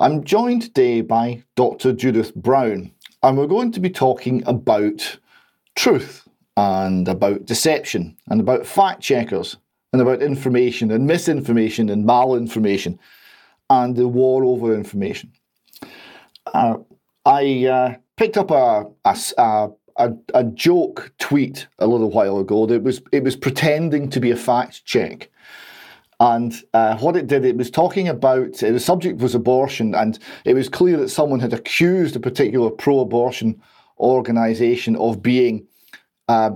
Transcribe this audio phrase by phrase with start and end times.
[0.00, 1.92] I'm joined today by Dr.
[1.92, 2.90] Judith Brown,
[3.22, 5.18] and we're going to be talking about
[5.76, 6.26] truth
[6.56, 9.58] and about deception and about fact checkers
[9.92, 12.98] and about information and misinformation and malinformation
[13.68, 15.30] and the war over information.
[16.46, 16.78] Uh,
[17.26, 22.64] I uh, picked up a, a, a, a, joke tweet a little while ago.
[22.70, 25.30] It was it was pretending to be a fact check,
[26.20, 30.54] and uh, what it did, it was talking about the subject was abortion, and it
[30.54, 33.60] was clear that someone had accused a particular pro-abortion
[33.98, 35.66] organisation of being
[36.28, 36.50] uh,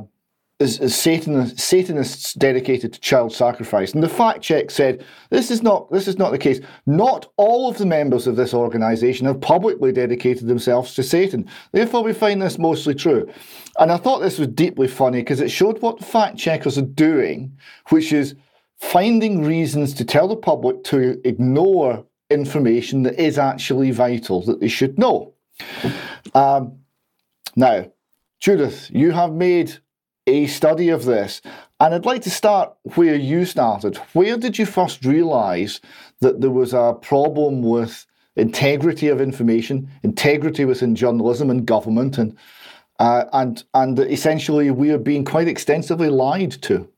[0.61, 3.93] as Satan, Satanists dedicated to child sacrifice.
[3.93, 6.61] And the fact check said this is not this is not the case.
[6.87, 11.49] Not all of the members of this organisation have publicly dedicated themselves to Satan.
[11.73, 13.29] Therefore, we find this mostly true.
[13.79, 17.57] And I thought this was deeply funny because it showed what fact checkers are doing,
[17.89, 18.37] which is
[18.91, 24.69] finding reasons to tell the public to ignore information that is actually vital that they
[24.69, 25.33] should know.
[26.35, 26.79] Um,
[27.57, 27.91] now,
[28.41, 29.79] Judith, you have made
[30.27, 31.41] a study of this,
[31.81, 33.97] and I'd like to start where you started.
[34.13, 35.81] Where did you first realize
[36.21, 42.37] that there was a problem with integrity of information, integrity within journalism and government, and
[42.99, 46.89] uh, and and essentially we are being quite extensively lied to?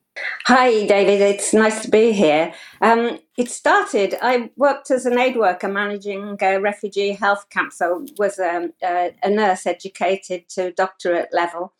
[0.45, 1.21] Hi, David.
[1.21, 2.53] It's nice to be here.
[2.81, 8.05] Um, it started, I worked as an aid worker managing a refugee health camp, so
[8.17, 11.73] was um, a, a nurse educated to doctorate level.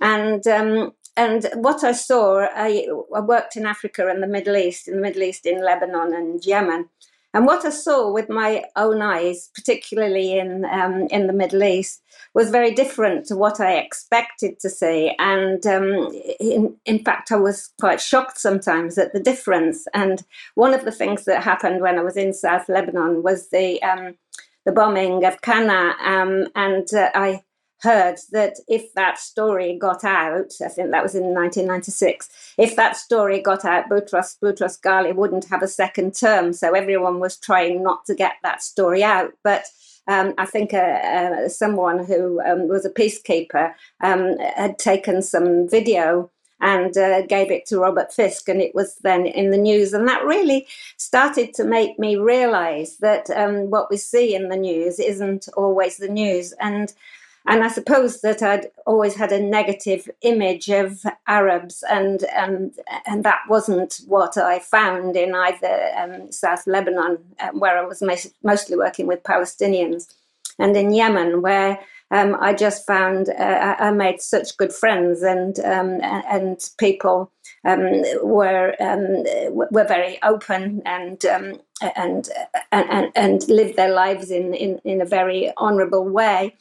[0.00, 4.88] And um, and what I saw, I, I, worked in Africa and the Middle East,
[4.88, 6.88] in the Middle East, in Lebanon and Yemen.
[7.32, 12.02] And what I saw with my own eyes, particularly in um, in the Middle East,
[12.34, 15.14] was very different to what I expected to see.
[15.18, 19.86] And um, in, in fact, I was quite shocked sometimes at the difference.
[19.94, 20.24] And
[20.56, 24.14] one of the things that happened when I was in South Lebanon was the um,
[24.64, 27.42] the bombing of Qana, um, and uh, I
[27.82, 32.96] heard that if that story got out, I think that was in 1996, if that
[32.96, 36.54] story got out, Boutros, Boutros Ghali wouldn't have a second term.
[36.54, 39.32] So everyone was trying not to get that story out.
[39.44, 39.66] But
[40.06, 43.72] um, I think uh, uh, someone who um, was a peacekeeper
[44.02, 48.96] um, had taken some video and uh, gave it to Robert Fisk, and it was
[49.02, 49.92] then in the news.
[49.92, 50.66] And that really
[50.96, 55.98] started to make me realize that um, what we see in the news isn't always
[55.98, 56.54] the news.
[56.60, 56.92] And
[57.46, 62.72] and I suppose that I'd always had a negative image of Arabs, and and
[63.06, 68.02] and that wasn't what I found in either um, South Lebanon, um, where I was
[68.42, 70.14] mostly working with Palestinians,
[70.58, 71.78] and in Yemen, where
[72.10, 77.30] um, I just found uh, I made such good friends, and um, and people
[77.66, 79.24] um, were um,
[79.70, 81.60] were very open and and,
[81.94, 82.30] and
[82.72, 86.54] and and lived their lives in in, in a very honourable way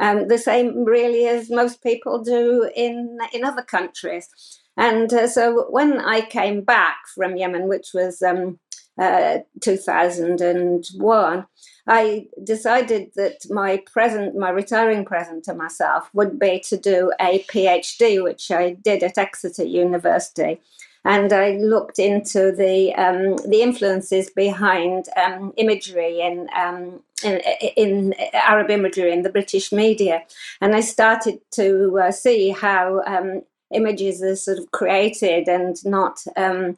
[0.00, 4.28] um, the same really as most people do in in other countries.
[4.76, 8.58] And uh, so when I came back from Yemen, which was um,
[8.98, 11.46] uh, 2001,
[11.86, 17.44] I decided that my present, my retiring present to myself would be to do a
[17.50, 20.60] PhD, which I did at Exeter University
[21.04, 27.40] and I looked into the um, the influences behind um, imagery in, um, in,
[27.76, 30.22] in Arab imagery in the British media,
[30.60, 36.24] and I started to uh, see how um, images are sort of created and not
[36.36, 36.76] um,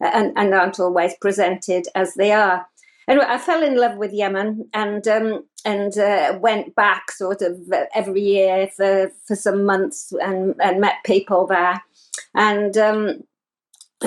[0.00, 2.66] and, and aren't always presented as they are.
[3.06, 7.58] Anyway, I fell in love with Yemen and um, and uh, went back sort of
[7.94, 11.82] every year for, for some months and, and met people there.
[12.34, 13.24] And um,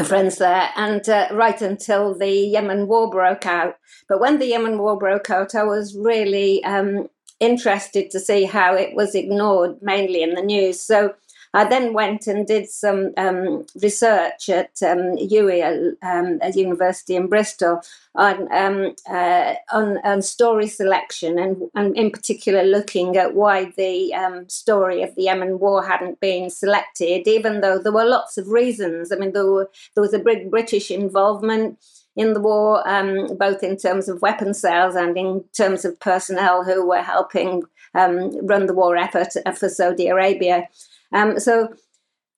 [0.06, 3.76] friends there, and uh, right until the Yemen war broke out.
[4.08, 7.08] But when the Yemen war broke out, I was really um,
[7.40, 10.82] interested to see how it was ignored, mainly in the news.
[10.82, 11.14] So
[11.58, 17.26] I then went and did some um, research at um, UWE, um, a university in
[17.26, 17.82] Bristol,
[18.14, 24.14] on, um, uh, on, on story selection, and, and in particular looking at why the
[24.14, 28.50] um, story of the Yemen war hadn't been selected, even though there were lots of
[28.50, 29.12] reasons.
[29.12, 31.80] I mean, there, were, there was a big British involvement
[32.16, 36.64] in the war, um, both in terms of weapon sales and in terms of personnel
[36.64, 37.64] who were helping
[37.96, 40.68] um, run the war effort for Saudi Arabia.
[41.14, 41.74] Um, so,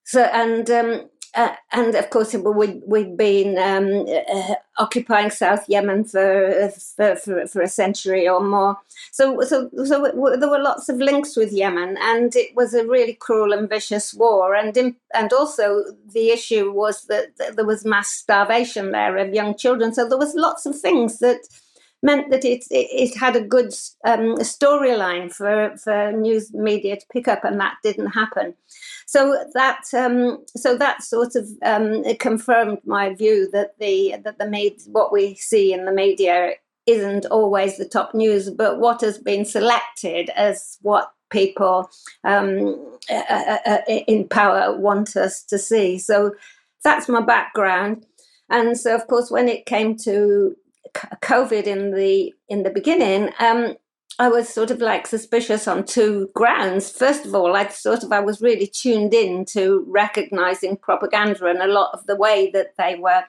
[0.03, 6.03] so and um, uh, and of course we'd, we'd been um, uh, occupying South Yemen
[6.03, 8.77] for, for, for, for, a century or more.
[9.11, 13.13] So, so, so there were lots of links with Yemen, and it was a really
[13.13, 14.55] cruel and vicious war.
[14.55, 15.83] And in, and also
[16.13, 19.93] the issue was that, that there was mass starvation there of young children.
[19.93, 21.41] So there was lots of things that
[22.01, 23.73] meant that it, it, it had a good
[24.05, 28.53] um, storyline for, for news media to pick up, and that didn't happen.
[29.05, 34.47] So that um, so that sort of um, confirmed my view that the that the
[34.47, 36.53] made what we see in the media
[36.85, 41.89] isn't always the top news, but what has been selected as what people
[42.23, 42.75] um,
[43.09, 45.99] uh, uh, uh, uh in power want us to see.
[45.99, 46.33] So
[46.83, 48.05] that's my background.
[48.49, 50.55] And so, of course, when it came to
[50.93, 53.75] COVID in the in the beginning, um,
[54.19, 56.91] I was sort of like suspicious on two grounds.
[56.91, 61.61] First of all, I sort of I was really tuned in to recognizing propaganda and
[61.61, 63.23] a lot of the way that they were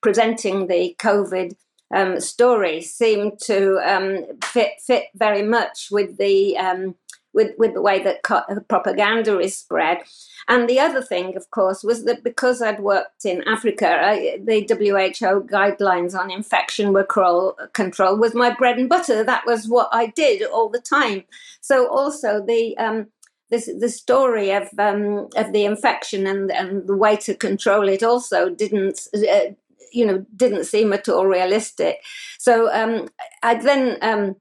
[0.00, 1.54] presenting the COVID
[1.94, 6.96] um, story seemed to um, fit fit very much with the um,
[7.32, 10.02] with with the way that co- propaganda is spread.
[10.48, 14.66] And the other thing, of course, was that because I'd worked in Africa, I, the
[14.68, 19.22] WHO guidelines on infection control, control was my bread and butter.
[19.22, 21.24] That was what I did all the time.
[21.60, 23.06] So also the um,
[23.50, 28.02] this, the story of um, of the infection and and the way to control it
[28.02, 29.52] also didn't uh,
[29.92, 31.98] you know didn't seem at all realistic.
[32.38, 33.08] So um,
[33.42, 34.36] I then um,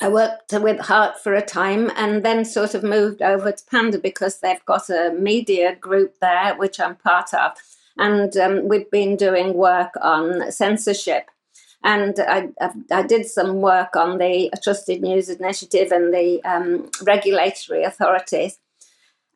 [0.00, 3.98] I worked with HART for a time and then sort of moved over to Panda
[3.98, 7.52] because they've got a media group there, which I'm part of.
[7.96, 11.30] And um, we've been doing work on censorship.
[11.82, 12.48] And I,
[12.90, 18.58] I, did some work on the Trusted News Initiative and the um, regulatory authorities.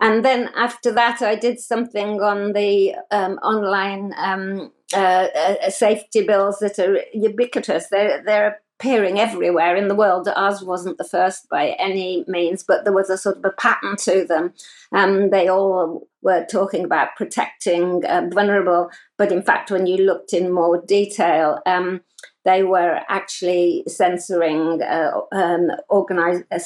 [0.00, 6.26] And then after that, I did something on the um, online um, uh, uh, safety
[6.26, 7.88] bills that are ubiquitous.
[7.88, 10.26] They're, they're appearing everywhere in the world.
[10.34, 13.94] Ours wasn't the first by any means, but there was a sort of a pattern
[13.96, 14.54] to them.
[14.92, 20.32] Um, they all were talking about protecting uh, vulnerable, but in fact, when you looked
[20.32, 22.00] in more detail, um,
[22.46, 26.58] they were actually censoring uh, um, uh,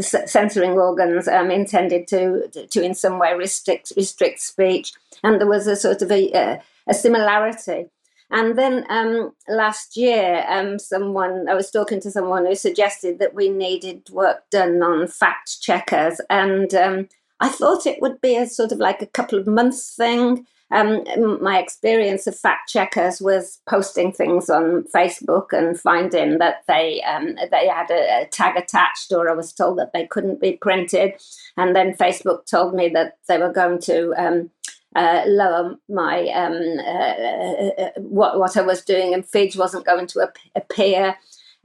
[0.00, 4.92] censoring organs um, intended to, to in some way restrict restrict speech,
[5.24, 6.58] and there was a sort of a, uh,
[6.88, 7.86] a similarity.
[8.34, 13.32] And then um, last year, um, someone I was talking to someone who suggested that
[13.32, 17.08] we needed work done on fact checkers, and um,
[17.38, 20.46] I thought it would be a sort of like a couple of months thing.
[20.72, 21.04] Um,
[21.42, 27.36] my experience of fact checkers was posting things on Facebook and finding that they um,
[27.52, 31.12] they had a, a, tag attached, or I was told that they couldn't be printed,
[31.56, 34.50] and then Facebook told me that they were going to um,
[34.94, 40.06] uh, lower my um, uh, uh, what what I was doing, and feeds wasn't going
[40.08, 41.16] to ap- appear.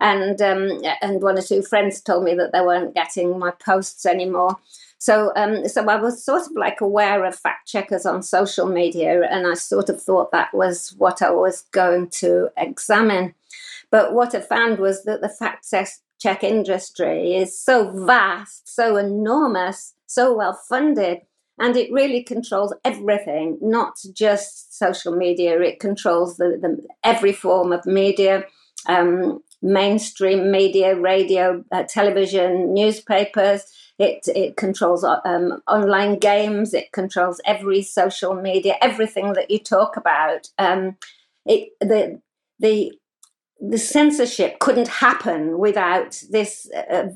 [0.01, 4.05] And um, and one or two friends told me that they weren't getting my posts
[4.05, 4.57] anymore.
[4.97, 9.21] So um, so I was sort of like aware of fact checkers on social media,
[9.29, 13.35] and I sort of thought that was what I was going to examine.
[13.91, 15.65] But what I found was that the fact
[16.19, 21.21] check industry is so vast, so enormous, so well funded
[21.59, 25.59] and it really controls everything, not just social media.
[25.59, 28.45] It controls the, the every form of media,
[28.87, 33.63] um, mainstream media, radio, uh, television, newspapers.
[33.97, 36.73] It it controls um, online games.
[36.73, 40.47] It controls every social media, everything that you talk about.
[40.57, 40.95] Um,
[41.45, 42.21] it the
[42.59, 42.93] the
[43.59, 47.09] the censorship couldn't happen without this uh,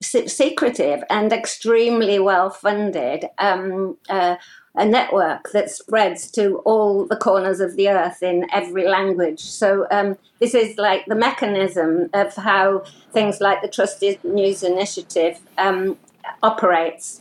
[0.00, 4.36] secretive and extremely well funded um, uh,
[4.78, 9.40] a network that spreads to all the corners of the earth in every language.
[9.40, 15.40] So um, this is like the mechanism of how things like the Trusted News Initiative
[15.58, 15.98] um,
[16.44, 17.20] operates.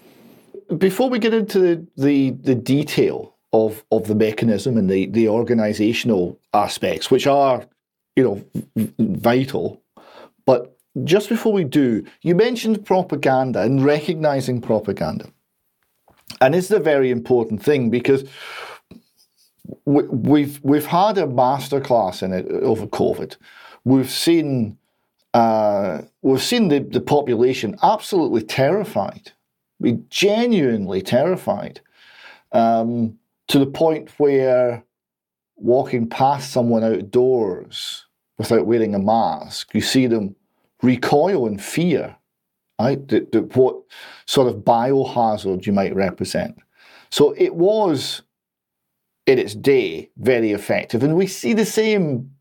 [0.77, 6.39] Before we get into the, the, detail of, of the mechanism and the, the organizational
[6.53, 7.65] aspects, which are,
[8.15, 9.81] you know, vital,
[10.45, 15.29] but just before we do, you mentioned propaganda and recognizing propaganda.
[16.41, 18.23] And this is a very important thing because
[19.85, 23.37] we've we've had a masterclass in it over COVID.
[23.83, 24.77] We've seen
[25.33, 29.31] uh, we've seen the, the population absolutely terrified,
[29.81, 31.81] be genuinely terrified,
[32.51, 34.83] um, to the point where
[35.55, 38.05] walking past someone outdoors
[38.37, 40.35] without wearing a mask, you see them
[40.81, 42.15] recoil in fear,
[42.79, 42.99] right?
[43.55, 43.77] What
[44.25, 46.57] sort of biohazard you might represent.
[47.09, 48.21] So it was,
[49.25, 51.03] in its day, very effective.
[51.03, 52.31] And we see the same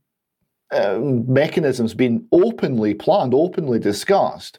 [0.73, 4.59] um, mechanisms being openly planned, openly discussed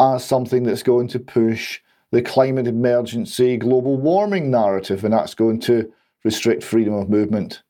[0.00, 1.80] as something that's going to push
[2.10, 5.92] the climate emergency, global warming narrative, and that's going to
[6.24, 7.62] restrict freedom of movement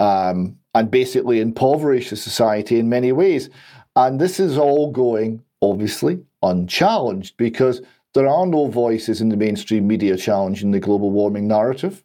[0.00, 3.48] um, and basically impoverish the society in many ways.
[3.96, 7.82] And this is all going, obviously, unchallenged because
[8.14, 12.02] there are no voices in the mainstream media challenging the global warming narrative.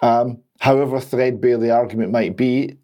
[0.00, 2.76] Um, however threadbare the argument might be,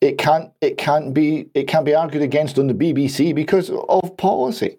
[0.00, 4.16] it can't it can't be it can't be argued against on the BBC because of
[4.16, 4.78] policy.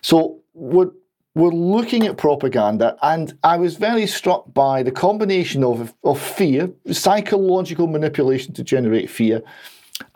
[0.00, 0.90] So we're
[1.34, 6.70] we're looking at propaganda, and I was very struck by the combination of of fear,
[6.90, 9.42] psychological manipulation to generate fear,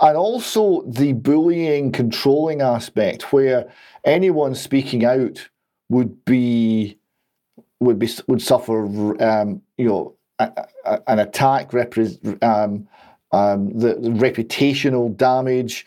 [0.00, 3.70] and also the bullying, controlling aspect, where
[4.04, 5.48] anyone speaking out
[5.88, 6.98] would be
[7.80, 8.84] would be would suffer,
[9.22, 12.86] um, you know, a, a, an attack, repre- um,
[13.32, 15.86] um, the, the, reputational damage,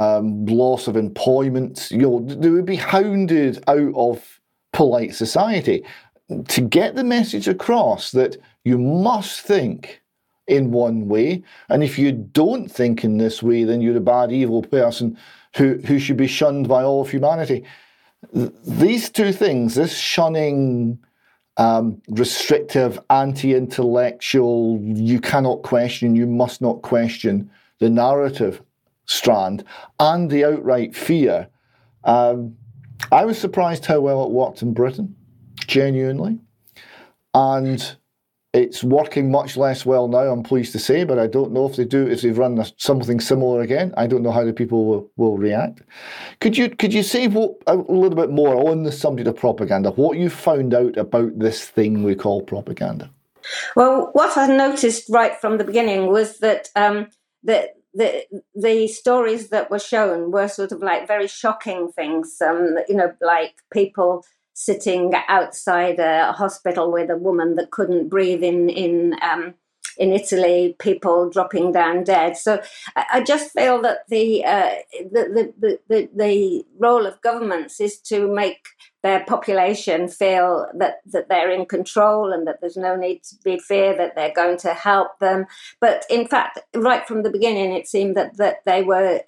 [0.00, 1.90] um, loss of employment.
[1.90, 4.40] You know, they would be hounded out of
[4.72, 5.84] polite society
[6.48, 10.02] to get the message across that you must think
[10.48, 14.32] in one way, and if you don't think in this way, then you're a bad,
[14.32, 15.16] evil person
[15.56, 17.64] who who should be shunned by all of humanity.
[18.32, 20.98] These two things, this shunning
[21.56, 28.62] um, restrictive, anti intellectual, you cannot question, you must not question the narrative
[29.04, 29.64] strand,
[29.98, 31.48] and the outright fear.
[32.04, 32.56] Um,
[33.10, 35.16] I was surprised how well it worked in Britain,
[35.66, 36.38] genuinely.
[37.34, 37.96] And
[38.54, 41.76] it's working much less well now, I'm pleased to say, but I don't know if
[41.76, 43.92] they do, if they've run something similar again.
[43.96, 45.82] I don't know how the people will, will react.
[46.40, 49.90] Could you could you say what, a little bit more on the subject of propaganda,
[49.90, 53.10] what you found out about this thing we call propaganda?
[53.76, 57.08] Well, what I noticed right from the beginning was that um,
[57.42, 58.24] the, the
[58.54, 62.36] the stories that were shown were sort of like very shocking things.
[62.40, 64.24] Um, you know, like people
[64.58, 69.54] sitting outside a hospital with a woman that couldn't breathe in in um,
[69.96, 72.36] in Italy, people dropping down dead.
[72.36, 72.62] So
[72.94, 74.70] I, just feel that the, uh,
[75.10, 78.68] the, the, the, the role of governments is to make
[79.02, 83.58] their population feel that, that they're in control and that there's no need to be
[83.58, 85.46] fear that they're going to help them.
[85.80, 89.22] But in fact, right from the beginning, it seemed that, that they were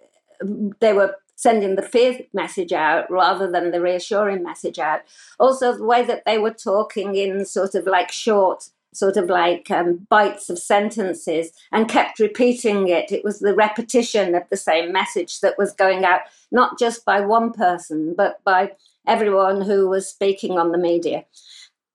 [0.81, 5.01] they were sending the fear message out rather than the reassuring message out.
[5.39, 9.71] Also, the way that they were talking in sort of like short, sort of like
[9.71, 13.11] um, bites of sentences and kept repeating it.
[13.11, 16.21] It was the repetition of the same message that was going out,
[16.53, 18.73] not just by one person, but by
[19.07, 21.25] everyone who was speaking on the media.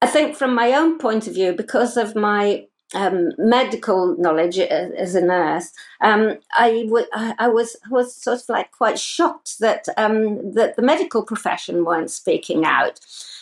[0.02, 5.16] I think, from my own point of view, because of my um, medical knowledge as
[5.16, 5.72] a nurse,
[6.02, 10.82] um, I, w- I was was sort of like quite shocked that um, that the
[10.82, 13.00] medical profession weren't speaking out,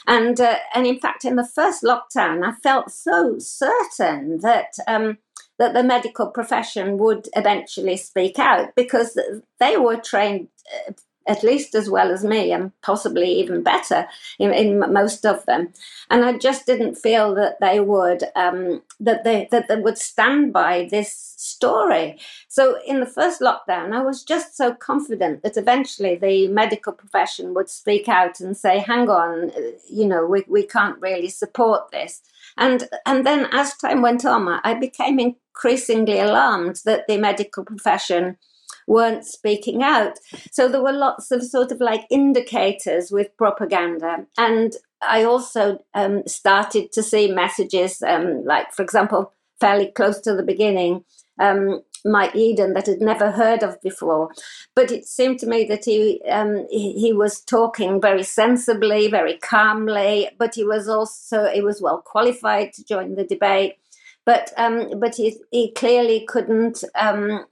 [0.08, 5.20] and uh, and in fact in the first lockdown I felt so certain that um,
[5.60, 9.18] that the medical profession would eventually speak out because
[9.60, 10.48] they were trained
[10.88, 10.94] uh,
[11.28, 14.08] at least as well as me and possibly even better
[14.40, 15.70] in, in most of them.
[16.10, 20.54] And i just didn't feel that they would um, that they that they would stand
[20.54, 22.20] by this story.
[22.48, 27.54] So in the first lockdown i was just so confident that eventually the medical profession
[27.54, 29.52] would speak out and say hang on
[29.90, 32.22] you know we, we can't really support this.
[32.58, 38.38] And and then as time went on i became increasingly alarmed that the medical profession
[38.88, 40.20] weren't speaking out.
[40.52, 44.26] So there were lots of sort of like indicators with propaganda.
[44.38, 50.36] And I also um, started to see messages, um, like, for example, fairly close to
[50.36, 51.04] the beginning,
[51.40, 54.30] um, Mike Yeadon that I'd never heard of before.
[54.76, 59.38] But it seemed to me that he, um, he, he was talking very sensibly, very
[59.38, 63.76] calmly, but he was also he was well qualified to join the debate.
[64.26, 67.46] But um, but he, he clearly couldn't um,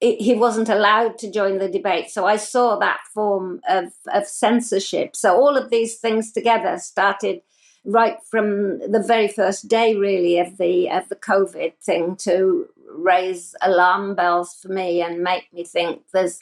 [0.00, 2.10] he wasn't allowed to join the debate.
[2.10, 5.16] So I saw that form of, of censorship.
[5.16, 7.40] So all of these things together started
[7.84, 13.54] right from the very first day, really, of the of the COVID thing to raise
[13.62, 16.40] alarm bells for me and make me think there's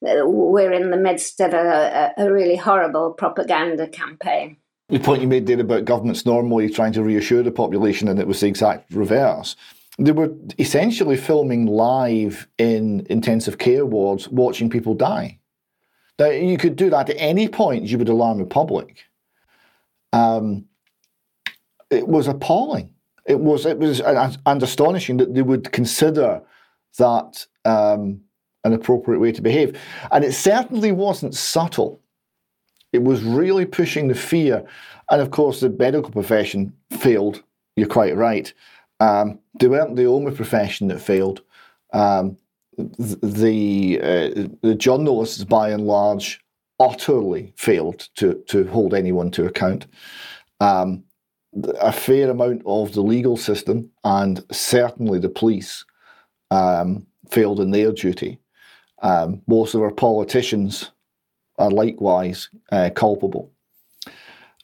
[0.00, 4.56] we're in the midst of a, a really horrible propaganda campaign.
[4.88, 8.26] The point you made there about governments normally trying to reassure the population, and it
[8.26, 9.56] was the exact reverse
[9.98, 15.38] they were essentially filming live in intensive care wards, watching people die.
[16.18, 19.04] Now, you could do that at any point, you would alarm the public.
[20.12, 20.66] Um,
[21.90, 22.94] it was appalling.
[23.26, 26.40] It was it was and astonishing that they would consider
[26.98, 28.22] that um,
[28.64, 29.78] an appropriate way to behave,
[30.10, 32.00] and it certainly wasn't subtle.
[32.92, 34.64] It was really pushing the fear,
[35.10, 37.42] and of course, the medical profession failed.
[37.76, 38.52] You're quite right.
[39.00, 41.42] Um, they weren't the only profession that failed.
[41.92, 42.36] Um,
[42.76, 46.40] the uh, the journalists, by and large,
[46.78, 49.86] utterly failed to to hold anyone to account.
[50.60, 51.04] Um,
[51.80, 55.84] a fair amount of the legal system and certainly the police
[56.50, 58.38] um, failed in their duty.
[59.02, 60.90] Um, most of our politicians
[61.58, 63.50] are likewise uh, culpable.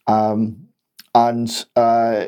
[0.07, 0.69] Um,
[1.14, 2.26] and uh,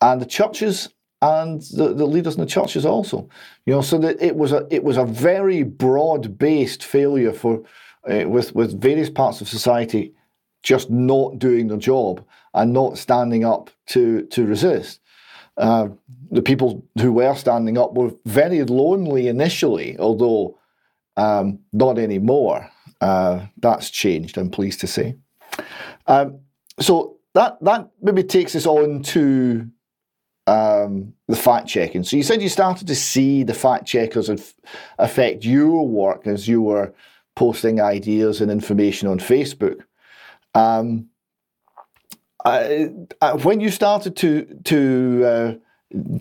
[0.00, 0.88] and the churches
[1.20, 3.28] and the, the leaders in the churches also,
[3.66, 7.62] you know, so that it was a it was a very broad based failure for
[8.08, 10.14] uh, with with various parts of society
[10.62, 12.24] just not doing their job
[12.54, 15.00] and not standing up to to resist.
[15.56, 15.88] Uh,
[16.30, 20.56] the people who were standing up were very lonely initially, although
[21.16, 22.70] um, not anymore.
[23.00, 25.16] Uh, that's changed, I'm pleased to say.
[26.06, 26.40] Um,
[26.78, 29.68] so that that maybe takes us on to
[30.48, 32.02] um, the fact checking.
[32.02, 34.30] So you said you started to see the fact checkers
[34.98, 36.94] affect your work as you were
[37.36, 39.80] posting ideas and information on Facebook.
[40.54, 41.10] Um,
[42.44, 42.90] I,
[43.20, 45.54] I, when you started to to uh,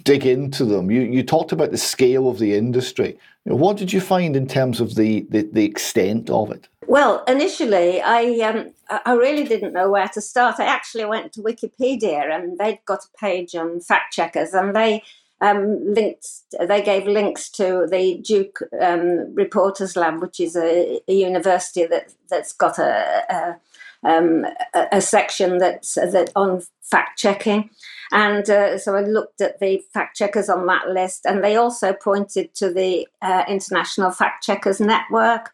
[0.03, 3.17] dig into them, you, you talked about the scale of the industry.
[3.45, 6.67] What did you find in terms of the, the, the extent of it?
[6.87, 8.71] Well, initially, I um,
[9.05, 10.55] I really didn't know where to start.
[10.57, 15.03] I actually went to Wikipedia, and they'd got a page on fact checkers, and they
[15.41, 16.25] um, linked.
[16.57, 22.13] They gave links to the Duke um, Reporters Lab, which is a, a, university that
[22.29, 23.57] that's got a,
[24.05, 27.69] um, a, a, section that's that on fact checking.
[28.13, 31.91] And uh, so I looked at the fact checkers on that list, and they also
[31.91, 35.51] pointed to the uh, International Fact Checkers Network.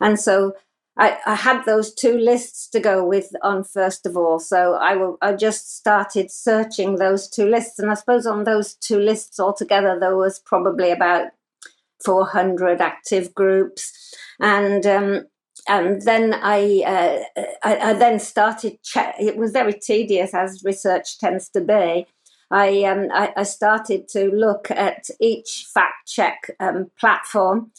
[0.00, 0.56] And so
[0.96, 4.38] I, I, had those two lists to go with on first of all.
[4.38, 7.78] So I, will, I just started searching those two lists.
[7.78, 11.28] And I suppose on those two lists altogether, there was probably about
[12.04, 14.14] 400 active groups.
[14.38, 15.24] And um,
[15.68, 18.82] and then I, uh, I, I, then started.
[18.82, 22.06] Che- it was very tedious, as research tends to be.
[22.50, 27.70] I, um, I, I started to look at each fact check um, platform.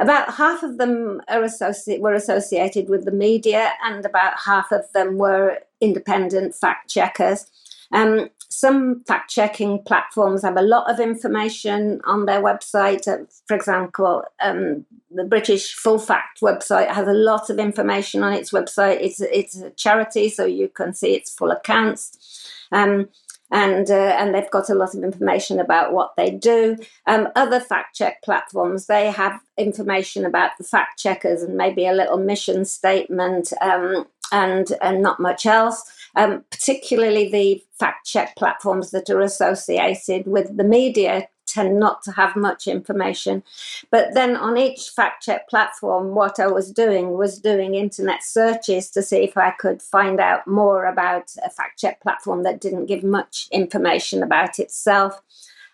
[0.00, 5.18] About half of them associ- were associated with the media, and about half of them
[5.18, 7.46] were independent fact checkers.
[7.92, 13.06] Um, some fact checking platforms have a lot of information on their website.
[13.06, 18.32] Uh, for example, um, the British Full Fact website has a lot of information on
[18.32, 19.00] its website.
[19.00, 22.48] It's, it's a charity, so you can see its full accounts.
[22.72, 23.08] Um,
[23.50, 26.76] and uh, and they've got a lot of information about what they do.
[27.06, 31.92] Um, other fact check platforms they have information about the fact checkers and maybe a
[31.92, 35.82] little mission statement um, and and not much else
[36.16, 42.12] um, particularly the fact check platforms that are associated with the media tend not to
[42.12, 43.42] have much information.
[43.90, 48.90] But then on each fact check platform, what I was doing was doing internet searches
[48.90, 52.86] to see if I could find out more about a fact check platform that didn't
[52.86, 55.20] give much information about itself.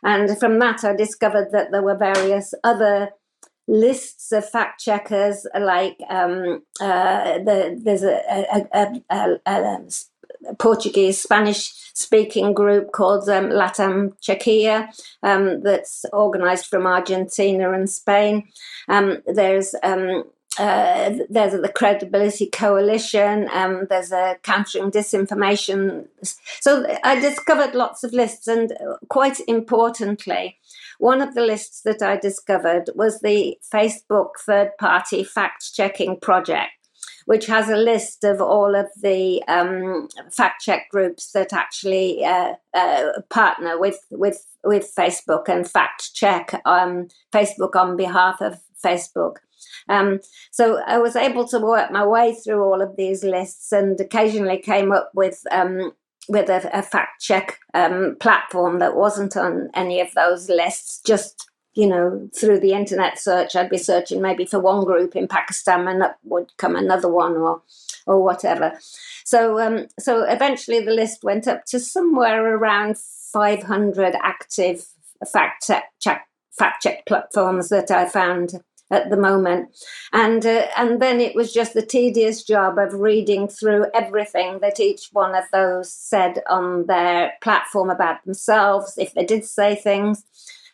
[0.03, 3.11] And from that, I discovered that there were various other
[3.69, 9.39] lists of fact checkers, like um, uh, the, there's a, a, a, a
[10.59, 14.89] Portuguese, Spanish speaking group called um, LatamChequea
[15.23, 18.49] um, that's organized from Argentina and Spain.
[18.89, 20.25] Um, there's um,
[20.59, 26.07] uh, there's the Credibility Coalition, um, there's a Countering Disinformation.
[26.61, 28.73] So I discovered lots of lists, and
[29.09, 30.59] quite importantly,
[30.99, 36.71] one of the lists that I discovered was the Facebook third party fact checking project
[37.27, 42.55] which has a list of all of the um, fact check groups that actually uh,
[42.73, 49.37] uh, partner with, with, with Facebook and fact check um, Facebook on behalf of Facebook.
[49.89, 54.01] Um, so I was able to work my way through all of these lists and
[54.01, 55.93] occasionally came up with um,
[56.29, 61.49] with a, a, fact check um, platform that wasn't on any of those lists, just
[61.77, 65.87] you know, through the internet search, I'd be searching maybe for one group in Pakistan,
[65.87, 67.63] and up would come another one, or
[68.07, 68.79] or whatever.
[69.25, 74.87] So, um, so eventually, the list went up to somewhere around 500 active
[75.31, 76.27] fact check
[76.59, 79.69] fact check platforms that I found at the moment,
[80.15, 84.81] and uh, and then it was just the tedious job of reading through everything that
[84.81, 90.25] each one of those said on their platform about themselves, if they did say things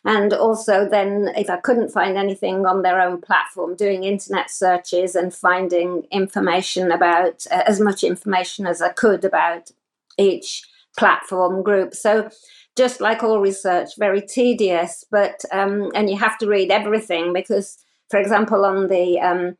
[0.05, 5.15] and also, then, if I couldn't find anything on their own platform, doing internet searches
[5.15, 9.71] and finding information about uh, as much information as I could about
[10.17, 10.63] each
[10.97, 11.93] platform group.
[11.93, 12.29] So,
[12.75, 15.05] just like all research, very tedious.
[15.09, 17.77] But um, and you have to read everything because,
[18.09, 19.57] for example, on the um,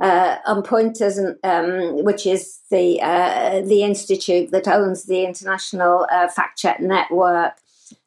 [0.00, 6.26] uh, on Poynter's, um, which is the uh, the institute that owns the International uh,
[6.26, 7.60] Fact Check Network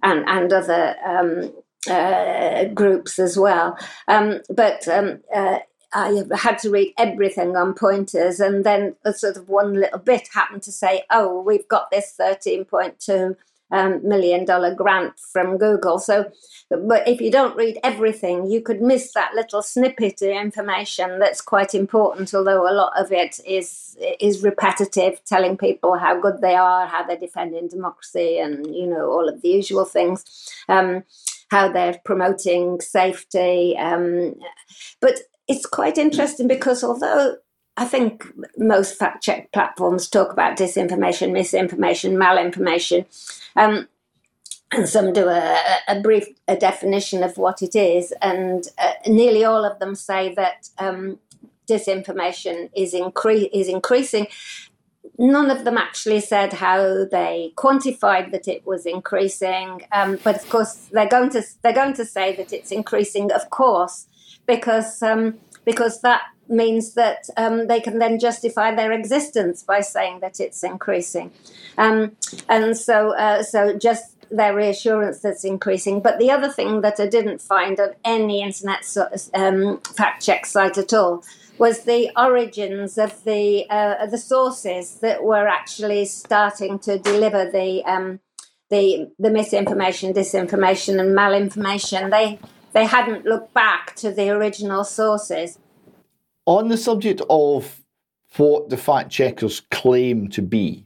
[0.04, 1.54] and and other um,
[1.90, 3.78] uh, groups as well.
[4.08, 5.60] Um, but um, uh,
[5.94, 10.30] I had to read everything on Poynter's, and then a sort of one little bit
[10.34, 13.36] happened to say, "Oh, we've got this thirteen point two
[13.72, 16.00] um, million dollar grant from Google.
[16.00, 16.32] So,
[16.70, 21.42] but if you don't read everything, you could miss that little snippet of information that's
[21.42, 22.34] quite important.
[22.34, 27.04] Although a lot of it is is repetitive, telling people how good they are, how
[27.04, 30.26] they're defending democracy, and you know all of the usual things.
[30.68, 31.04] Um,
[31.50, 34.34] how they're promoting safety, um,
[35.02, 37.36] but it's quite interesting because although
[37.82, 38.28] I think
[38.60, 43.06] most fact check platforms talk about disinformation, misinformation, malinformation.
[43.56, 43.88] Um,
[44.72, 49.44] and some do a, a, brief a definition of what it is, and uh, nearly
[49.44, 51.18] all of them say that um,
[51.68, 54.28] disinformation is, incre- is increasing.
[55.18, 60.48] None of them actually said how they quantified that it was increasing, um, but of
[60.50, 64.06] course they're going to they're going to say that it's increasing, of course,
[64.46, 70.20] because um, because that means that um, they can then justify their existence by saying
[70.20, 71.32] that it's increasing.
[71.78, 72.18] Um,
[72.50, 76.00] and so, uh, so just their reassurance that's increasing.
[76.02, 78.86] But the other thing that I didn't find on any internet
[79.34, 81.24] um, fact check site at all
[81.58, 87.84] was the origins of the uh, the sources that were actually starting to deliver the
[87.86, 88.20] um,
[88.70, 92.10] the the misinformation, disinformation, and malinformation.
[92.10, 92.40] They
[92.74, 95.60] they hadn't looked back to the original sources.
[96.46, 97.82] On the subject of
[98.38, 100.86] what the fact checkers claim to be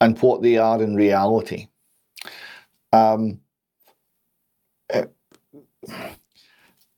[0.00, 1.68] and what they are in reality,
[2.92, 3.40] um,
[4.92, 5.04] uh,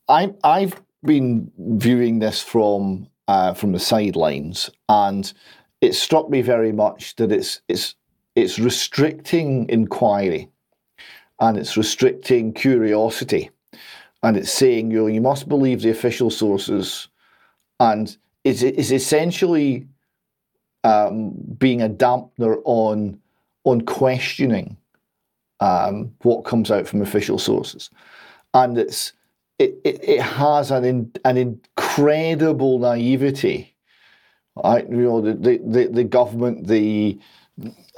[0.08, 5.32] I, I've been viewing this from uh, from the sidelines, and
[5.80, 7.94] it struck me very much that it's it's
[8.34, 10.48] it's restricting inquiry,
[11.40, 13.50] and it's restricting curiosity,
[14.26, 17.06] and it's saying you know, you must believe the official sources,
[17.78, 19.86] and is is essentially
[20.82, 23.20] um, being a dampener on
[23.62, 24.76] on questioning
[25.60, 27.88] um, what comes out from official sources,
[28.52, 29.12] and it's
[29.60, 33.76] it, it, it has an in, an incredible naivety.
[34.56, 34.88] Right?
[34.88, 37.20] You know, the, the, the government, the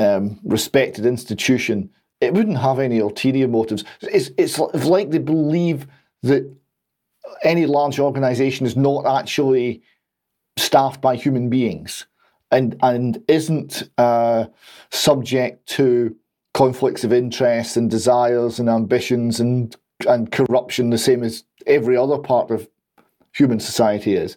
[0.00, 1.88] um, respected institution,
[2.20, 3.84] it wouldn't have any ulterior motives.
[4.02, 5.86] It's, it's like they believe
[6.22, 6.50] that
[7.42, 9.82] any large organization is not actually
[10.56, 12.06] staffed by human beings
[12.50, 14.46] and and isn't uh,
[14.90, 16.14] subject to
[16.54, 19.76] conflicts of interest and desires and ambitions and
[20.08, 22.68] and corruption the same as every other part of
[23.32, 24.36] human society is,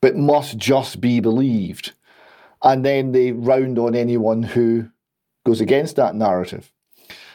[0.00, 1.92] but must just be believed.
[2.62, 4.88] And then they round on anyone who
[5.44, 6.72] goes against that narrative.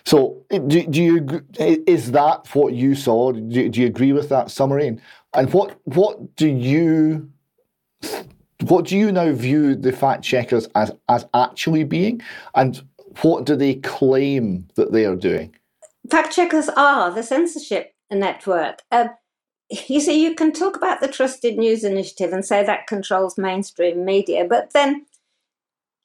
[0.06, 3.32] So, do, do you is that what you saw?
[3.32, 4.98] Do, do you agree with that summary?
[5.34, 7.30] And what what do you
[8.64, 12.22] what do you now view the fact checkers as as actually being,
[12.56, 12.82] and
[13.22, 15.56] what do they claim that they are doing?
[16.10, 18.82] Fact checkers are the censorship network.
[18.92, 19.10] Uh,
[19.88, 24.04] you see, you can talk about the Trusted News Initiative and say that controls mainstream
[24.04, 25.06] media, but then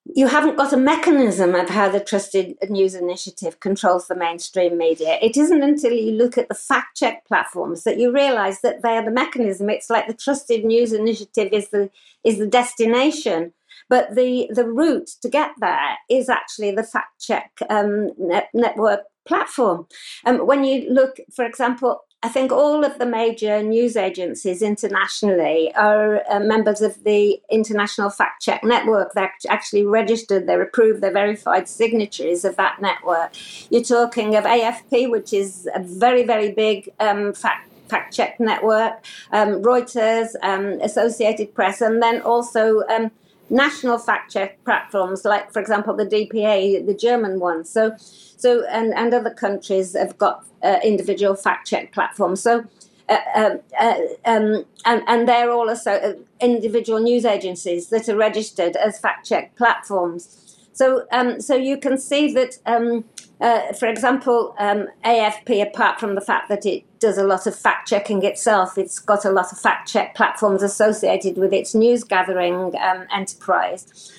[0.07, 5.19] you haven't got a mechanism of how the Trusted News Initiative controls the mainstream media.
[5.23, 8.97] It isn't until you look at the fact check platforms that you realize that they
[8.97, 9.71] are the mechanism.
[9.71, 11.91] It's like the Trusted News Initiative is the
[12.23, 13.55] is the destination,
[13.89, 19.01] but the the route to get there is actually the fact check um, net, network
[19.25, 19.87] platform.
[20.27, 25.75] Um, when you look, for example, I think all of the major news agencies internationally
[25.75, 29.13] are uh, members of the International Fact Check Network.
[29.13, 33.33] They're actually registered, they're approved, they're verified signatories of that network.
[33.69, 39.05] You're talking of AFP, which is a very, very big um, fact fact check network,
[39.31, 43.11] um, Reuters, um, Associated Press, and then also um,
[43.51, 47.67] national fact check platforms like, for example, the DPA, the German one.
[47.67, 47.95] So,
[48.37, 52.41] so and, and other countries have got uh, individual fact check platforms.
[52.43, 52.65] So,
[53.09, 53.95] uh, um, uh,
[54.25, 59.27] um, and, and they're all also uh, individual news agencies that are registered as fact
[59.27, 60.41] check platforms.
[60.73, 63.05] So, um, so you can see that um,
[63.41, 67.55] uh, for example, um, AFP, apart from the fact that it does a lot of
[67.55, 72.05] fact checking itself, it's got a lot of fact check platforms associated with its news
[72.05, 74.13] gathering um, enterprise.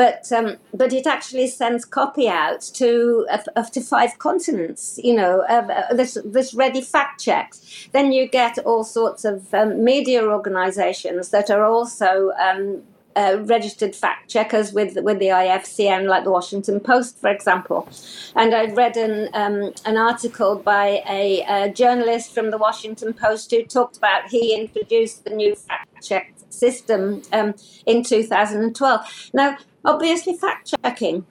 [0.00, 4.98] But um, but it actually sends copy out to up to five continents.
[5.04, 7.88] You know, uh, this this ready fact checks.
[7.92, 12.82] Then you get all sorts of um, media organisations that are also um,
[13.14, 17.86] uh, registered fact checkers with with the IFCN, like the Washington Post, for example.
[18.34, 23.50] And I read an um, an article by a, a, journalist from the Washington Post
[23.50, 27.54] who talked about he introduced the new fact check system um,
[27.86, 29.30] in 2012.
[29.34, 31.26] Now, obviously, fact checking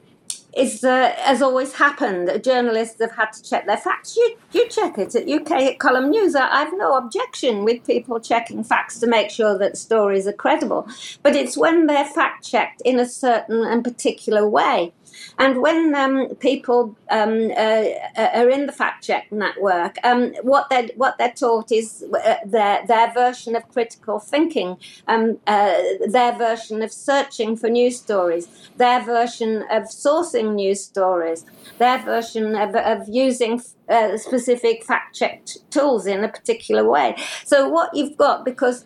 [0.56, 2.44] is uh, has always happened.
[2.44, 4.16] Journalists have had to check their facts.
[4.16, 6.36] You you check it at UK Column News.
[6.36, 10.88] I have no objection with people checking facts to make sure that stories are credible,
[11.24, 14.92] but it's when they're fact checked in a certain and particular way.
[15.38, 17.86] And when um, people um, uh,
[18.18, 22.36] uh, are in the fact check network, um, what they're what they're taught is uh,
[22.46, 24.78] their their version of critical thinking,
[25.08, 25.76] um, uh,
[26.08, 31.46] their version of searching for news stories, their version of sourcing news stories,
[31.78, 37.16] their version of, of using uh, specific fact checked tools in a particular way.
[37.46, 38.86] So what you've got because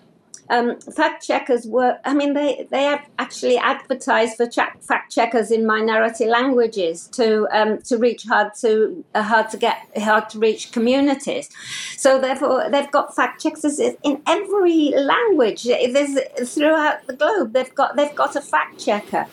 [0.53, 5.65] um, fact checkers were, I mean, they, they have actually advertised for fact checkers in
[5.65, 10.71] minority languages to um, to reach hard to uh, hard to get hard to reach
[10.71, 11.49] communities.
[11.97, 15.63] So therefore, they've got fact checkers in every language.
[15.63, 16.19] There's
[16.53, 17.53] throughout the globe.
[17.53, 19.25] They've got they've got a fact checker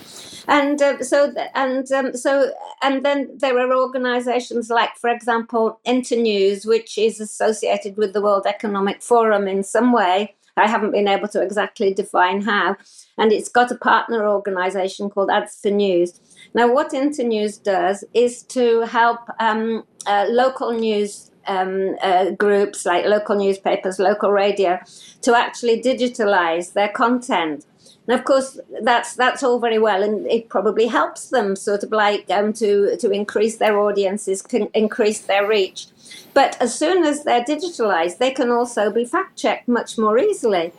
[0.49, 2.51] and uh, so and um, so
[2.83, 8.47] and then there are organizations like for example internews which is associated with the world
[8.47, 12.77] economic forum in some way I haven't been able to exactly define how.
[13.19, 16.21] And it's got a partner organization called Ads for News.
[16.55, 23.05] Now, what Internews does is to help um, uh, local news um, uh, groups like
[23.07, 24.79] local newspapers, local radio,
[25.23, 27.67] to actually digitalize their content.
[28.07, 31.93] And of course, that's that's all very well, and it probably helps them sort of
[31.93, 34.43] like um, to to increase their audiences,
[34.75, 35.87] increase their reach.
[36.35, 40.73] But as soon as they're digitalized, they can also be fact checked much more easily.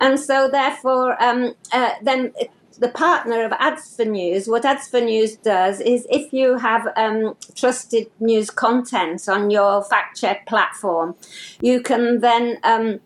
[0.00, 2.32] And so, therefore, um, uh, then
[2.78, 6.88] the partner of Ads for News, what Ads for News does is if you have
[6.96, 11.16] um, trusted news content on your fact check platform,
[11.60, 12.58] you can then.
[12.62, 13.00] Um,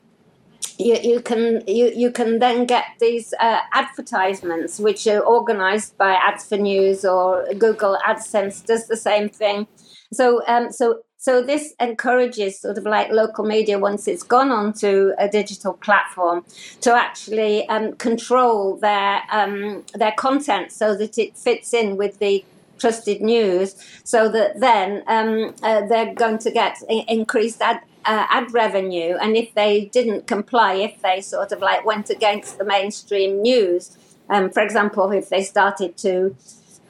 [0.79, 6.13] you, you can you, you can then get these uh, advertisements which are organized by
[6.13, 9.67] Ads for News or Google AdSense does the same thing.
[10.13, 15.13] So um, so so this encourages sort of like local media once it's gone onto
[15.19, 16.45] a digital platform
[16.81, 22.45] to actually um, control their um, their content so that it fits in with the
[22.79, 28.53] trusted news, so that then um, uh, they're going to get increased ad, uh, ad
[28.53, 29.17] revenue.
[29.21, 33.97] And if they didn't comply, if they sort of like went against the mainstream news,
[34.29, 36.37] um, for example, if they started to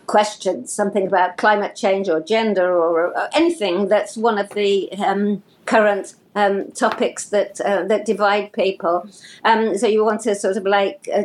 [0.07, 5.43] question something about climate change or gender or, or anything that's one of the um,
[5.65, 9.09] current um, topics that uh, that divide people.
[9.45, 11.25] Um, so you want to sort of like uh,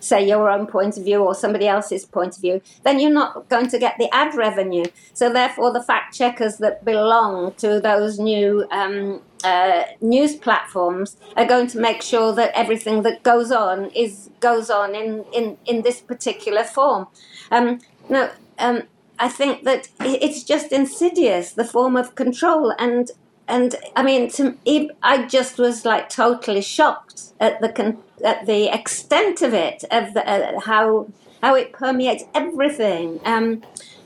[0.00, 3.48] say your own point of view or somebody else's point of view, then you're not
[3.48, 4.86] going to get the ad revenue.
[5.12, 11.46] So therefore, the fact checkers that belong to those new um, uh, news platforms are
[11.46, 15.82] going to make sure that everything that goes on is goes on in in, in
[15.82, 17.06] this particular form.
[17.50, 18.84] Um, no, um,
[19.18, 23.10] I think that it's just insidious, the form of control, and
[23.48, 24.56] and I mean, to,
[25.02, 30.28] I just was like totally shocked at the at the extent of it, of the,
[30.28, 31.08] uh, how
[31.42, 33.62] how it permeates everything, um,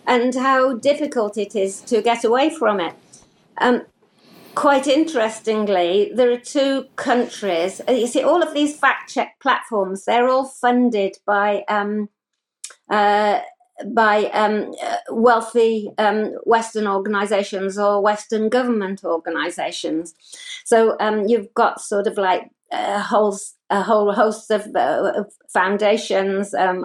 [0.07, 2.95] and how difficult it is to get away from it.
[3.59, 3.83] Um,
[4.55, 7.81] quite interestingly, there are two countries.
[7.89, 12.09] Uh, you see, all of these fact check platforms, they're all funded by um,
[12.89, 13.41] uh,
[13.87, 14.73] by um,
[15.11, 20.15] wealthy um, Western organizations or Western government organizations.
[20.65, 23.37] So um, you've got sort of like a whole,
[23.71, 26.85] a whole host of, uh, foundations, um,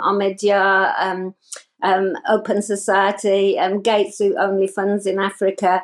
[1.00, 1.36] um,
[1.84, 5.84] um, Open Society, um, Gates, who only funds in Africa,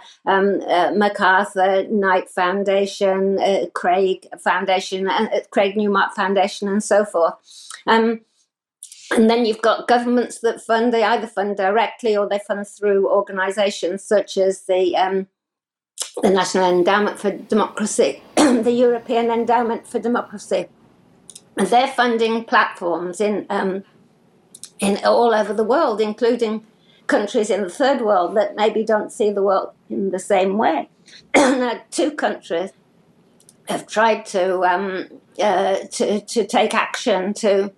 [0.68, 7.36] uh, MacArthur Knight Foundation, uh, Craig Foundation, uh, Craig Newmark Foundation, and so forth.
[7.86, 8.22] Um,
[9.12, 13.10] and then you've got governments that fund, they either fund directly or they fund through
[13.10, 15.28] organisations such as the, um,
[16.22, 20.68] the National Endowment for Democracy, the European Endowment for Democracy.
[21.58, 23.84] And they're funding platforms in, um,
[24.80, 26.66] in all over the world, including
[27.08, 30.90] countries in the third world that maybe don't see the world in the same way.
[31.36, 32.72] now, two countries
[33.68, 35.08] have tried to, um,
[35.40, 37.72] uh, to, to take action to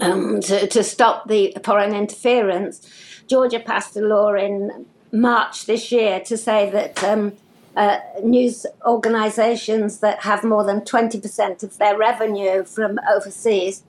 [0.00, 2.86] um, to, to stop the foreign interference,
[3.26, 7.32] Georgia passed a law in March this year to say that um,
[7.76, 13.82] uh, news organisations that have more than 20% of their revenue from overseas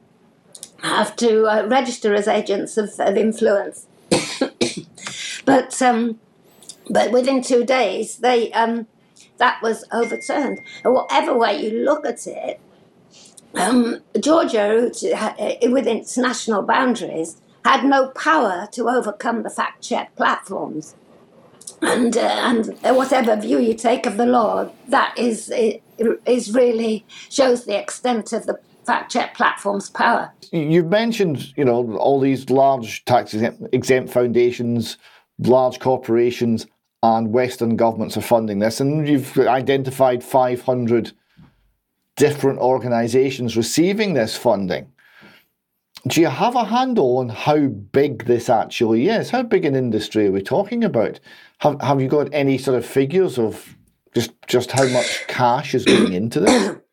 [0.82, 3.88] have to uh, register as agents of, of influence.
[5.45, 6.19] but um,
[6.89, 8.88] but within two days, they um,
[9.38, 10.60] that was overturned.
[10.84, 12.60] And whatever way you look at it,
[13.56, 20.16] um, Georgia, uh, within its national boundaries, had no power to overcome the fact check
[20.16, 20.96] platforms.
[21.82, 25.52] And, uh, and whatever view you take of the law, that is,
[26.26, 30.32] is really shows the extent of the fact check platform's power.
[30.52, 34.98] You've mentioned, you know, all these large tax exempt foundations,
[35.39, 36.68] large corporations,
[37.02, 41.12] and Western governments are funding this, and you've identified 500
[42.15, 44.91] different organisations receiving this funding.
[46.08, 49.30] Do you have a handle on how big this actually is?
[49.30, 51.19] How big an industry are we talking about?
[51.60, 53.78] Have, have you got any sort of figures of
[54.13, 56.76] just just how much cash is going into this?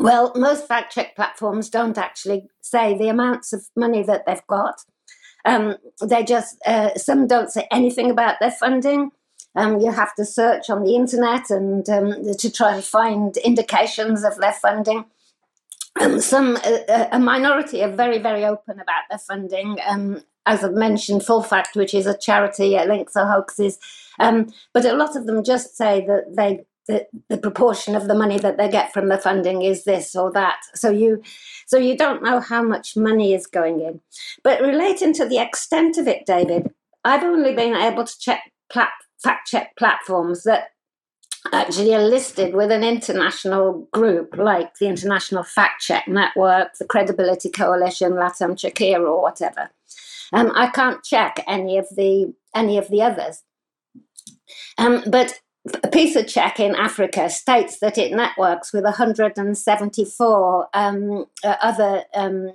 [0.00, 4.76] Well, most fact check platforms don't actually say the amounts of money that they've got.
[5.44, 9.10] Um, they just uh, some don't say anything about their funding.
[9.56, 14.24] Um, you have to search on the internet and um, to try and find indications
[14.24, 15.04] of their funding.
[16.00, 19.78] Um, some uh, a minority are very very open about their funding.
[19.86, 23.78] Um, as I've mentioned, Full Fact, which is a charity, uh, links or hoaxes,
[24.18, 28.14] um, but a lot of them just say that they the, the proportion of the
[28.14, 30.58] money that they get from the funding is this or that.
[30.74, 31.22] So you
[31.66, 34.00] so you don't know how much money is going in.
[34.42, 36.72] But relating to the extent of it, David,
[37.04, 38.90] I've only been able to check plat-
[39.22, 40.68] fact check platforms that
[41.52, 47.50] actually are listed with an international group like the International Fact Check Network, the Credibility
[47.50, 49.70] Coalition, LatamChequea, or whatever.
[50.32, 53.42] Um, I can't check any of the any of the others.
[54.76, 55.40] Um, but
[55.82, 62.04] a piece of Check in Africa states that it networks with 174 um, uh, other
[62.14, 62.52] um,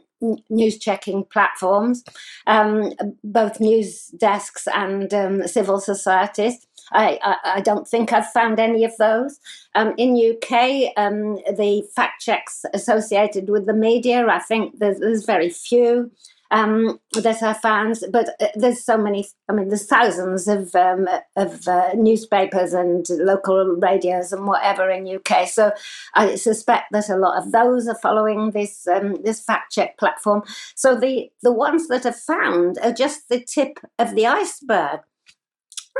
[0.49, 2.03] news checking platforms,
[2.47, 2.91] um,
[3.23, 6.65] both news desks and um, civil societies.
[6.91, 9.39] I, I, I, don't think I've found any of those.
[9.73, 15.25] Um, in UK, um, the fact checks associated with the media, I think there's, there's
[15.25, 16.11] very few
[16.53, 18.03] um, that are fans.
[18.11, 19.27] But uh, there's so many.
[19.49, 25.07] I mean, there's thousands of um, of uh, newspapers and local radios and whatever in
[25.07, 25.47] UK.
[25.47, 25.71] So
[26.13, 30.43] I suspect that a lot of those are following this um, this fact check platform.
[30.75, 35.01] So the the ones that are found are just the tip of the iceberg.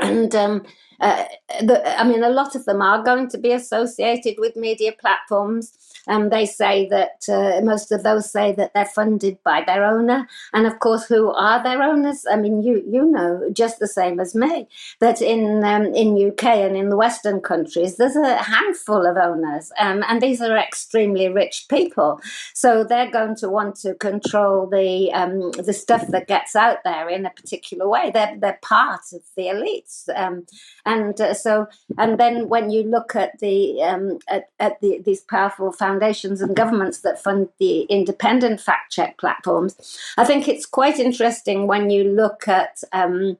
[0.00, 0.64] And um,
[1.00, 1.24] uh,
[1.60, 5.72] the, I mean, a lot of them are going to be associated with media platforms.
[6.06, 10.28] Um, they say that uh, most of those say that they're funded by their owner,
[10.52, 12.24] and of course, who are their owners?
[12.30, 14.68] I mean, you you know just the same as me
[15.00, 19.72] that in um, in UK and in the Western countries, there's a handful of owners,
[19.78, 22.20] um, and these are extremely rich people.
[22.52, 27.08] So they're going to want to control the um, the stuff that gets out there
[27.08, 28.10] in a particular way.
[28.12, 30.46] They're they're part of the elites, um,
[30.86, 31.66] and uh, so
[31.98, 36.56] and then when you look at the um, at, at the, these powerful foundations and
[36.56, 39.98] governments that fund the independent fact check platforms.
[40.16, 43.38] I think it's quite interesting when you look at um,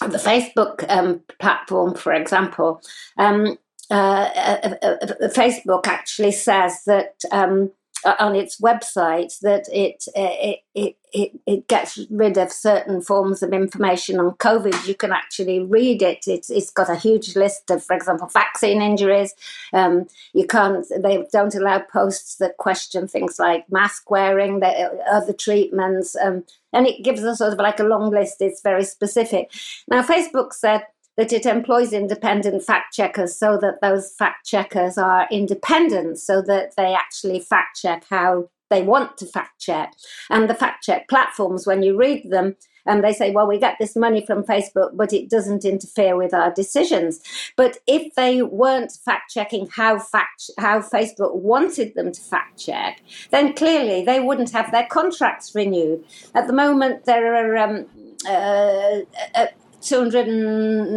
[0.00, 2.80] the Facebook um, platform, for example.
[3.16, 3.58] Um,
[3.90, 7.70] uh, uh, uh, uh Facebook actually says that um,
[8.04, 13.52] on its website that it, it, it it, it gets rid of certain forms of
[13.52, 14.86] information on COVID.
[14.86, 16.24] You can actually read it.
[16.26, 19.34] It's, it's got a huge list of, for example, vaccine injuries.
[19.72, 25.32] Um, you can't, they don't allow posts that question things like mask wearing, the, other
[25.32, 26.16] treatments.
[26.16, 28.42] Um, and it gives us sort of like a long list.
[28.42, 29.50] It's very specific.
[29.88, 30.82] Now, Facebook said,
[31.18, 36.74] that it employs independent fact checkers so that those fact checkers are independent, so that
[36.76, 39.92] they actually fact check how they want to fact check.
[40.30, 42.54] And the fact check platforms, when you read them,
[42.86, 46.32] and they say, well, we get this money from Facebook, but it doesn't interfere with
[46.32, 47.20] our decisions.
[47.56, 53.02] But if they weren't fact checking how fact how Facebook wanted them to fact check,
[53.30, 56.04] then clearly they wouldn't have their contracts renewed.
[56.34, 57.86] At the moment, there are um,
[58.26, 59.00] uh,
[59.34, 59.46] uh,
[59.80, 60.28] 200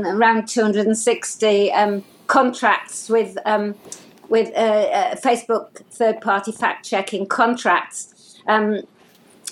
[0.05, 3.75] around 260 um, contracts with um,
[4.29, 8.39] with uh, uh, Facebook third party fact checking contracts.
[8.47, 8.81] Um,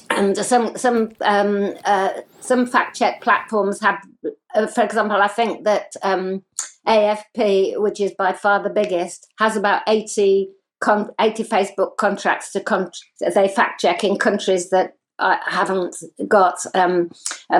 [0.10, 2.10] and some some um, uh,
[2.40, 4.02] some fact check platforms have,
[4.56, 6.44] uh, for example, I think that um,
[6.88, 10.50] AFP, which is by far the biggest, has about eighty
[10.80, 15.98] con- eighty Facebook contracts to con- they fact check in countries that uh, haven't
[16.28, 17.10] got um,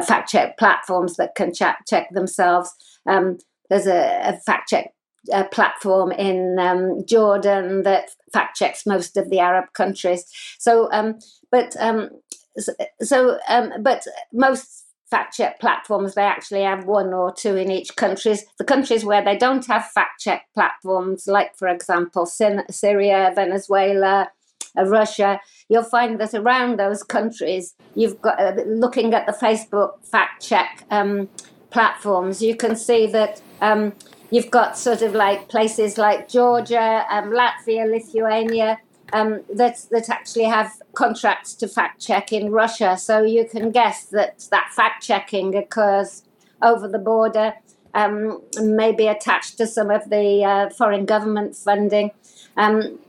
[0.06, 2.74] fact check platforms that can check, check themselves.
[3.06, 3.38] Um,
[3.70, 4.94] there's a, a fact check
[5.32, 10.26] uh, platform in um, Jordan that fact checks most of the Arab countries.
[10.58, 11.20] So, um,
[11.52, 12.10] but um,
[12.58, 17.72] so, so um, but most fact check platforms they actually have one or two in
[17.72, 18.46] each countries.
[18.58, 24.30] The countries where they don't have fact check platforms, like for example Syria, Venezuela.
[24.78, 30.06] Uh, Russia, you'll find that around those countries, you've got uh, looking at the Facebook
[30.06, 31.30] fact check um,
[31.70, 33.94] platforms, you can see that um,
[34.32, 38.80] you've got sort of like places like Georgia, um, Latvia, Lithuania
[39.14, 42.98] um, that that actually have contracts to fact check in Russia.
[42.98, 46.24] So you can guess that that fact checking occurs
[46.62, 47.54] over the border,
[47.94, 52.12] um, maybe attached to some of the uh, foreign government funding.
[52.58, 53.00] Um,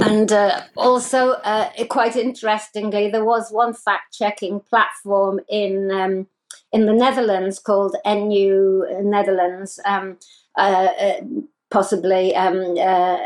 [0.00, 6.26] and uh, also, uh, quite interestingly, there was one fact checking platform in um,
[6.72, 9.80] in the Netherlands called NU Netherlands.
[9.84, 10.18] Um,
[10.56, 11.20] uh, uh,
[11.70, 13.18] possibly um, uh,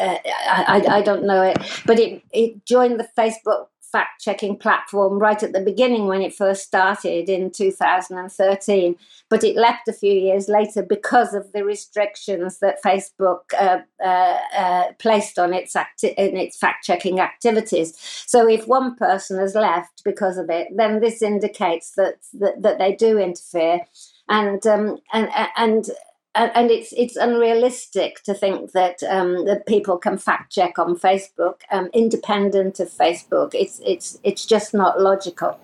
[0.00, 0.18] uh,
[0.56, 5.42] I, I, don't know it but it, it joined the facebook fact checking platform right
[5.42, 8.96] at the beginning when it first started in 2013
[9.28, 14.38] but it left a few years later because of the restrictions that facebook uh, uh,
[14.56, 17.94] uh, placed on its acti- in its fact checking activities.
[18.26, 22.78] So if one person has left because of it then this indicates that that, that
[22.78, 23.80] they do interfere.
[24.28, 25.90] And um, and and
[26.34, 31.60] and it's it's unrealistic to think that um, that people can fact check on Facebook,
[31.70, 33.54] um, independent of Facebook.
[33.54, 35.58] It's it's it's just not logical.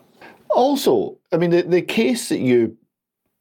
[0.51, 2.77] Also, I mean, the, the case that you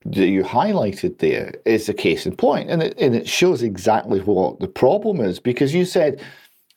[0.06, 4.20] that you highlighted there is a case in point, and it and it shows exactly
[4.22, 6.22] what the problem is because you said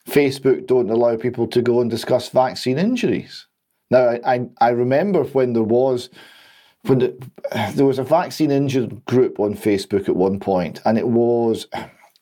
[0.09, 3.47] Facebook don't allow people to go and discuss vaccine injuries.
[3.89, 6.09] Now, I I, I remember when there was
[6.83, 7.29] when the,
[7.73, 11.67] there was a vaccine injured group on Facebook at one point, and it was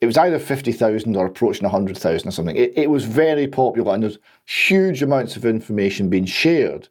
[0.02, 2.56] it was either fifty thousand or approaching hundred thousand or something.
[2.56, 6.90] It, it was very popular, and there's huge amounts of information being shared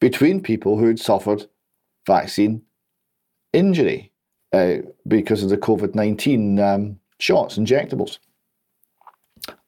[0.00, 1.46] between people who had suffered
[2.06, 2.62] vaccine
[3.52, 4.12] injury
[4.52, 8.18] uh, because of the COVID nineteen um, shots, injectables,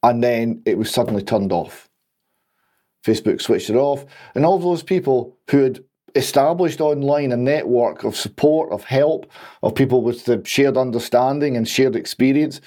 [0.02, 1.88] and then it was suddenly turned off.
[3.04, 5.84] Facebook switched it off, and all those people who had
[6.14, 9.30] established online a network of support, of help,
[9.62, 12.60] of people with the shared understanding and shared experience,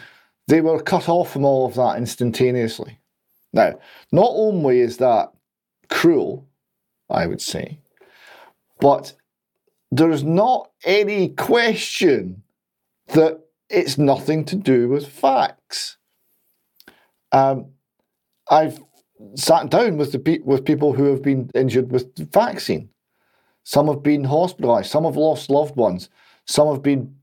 [0.48, 3.00] they were cut off from all of that instantaneously.
[3.54, 3.80] Now,
[4.12, 5.32] not only is that
[5.90, 6.48] cruel,
[7.10, 7.80] I would say,
[8.80, 9.14] but
[9.92, 12.44] there's not any question
[13.08, 13.40] that
[13.70, 15.98] it's nothing to do with facts.
[17.32, 17.68] Um,
[18.50, 18.80] I've
[19.36, 22.90] sat down with the with people who have been injured with the vaccine,
[23.68, 24.86] some have been hospitalised.
[24.86, 26.10] Some have lost loved ones.
[26.46, 27.14] Some have been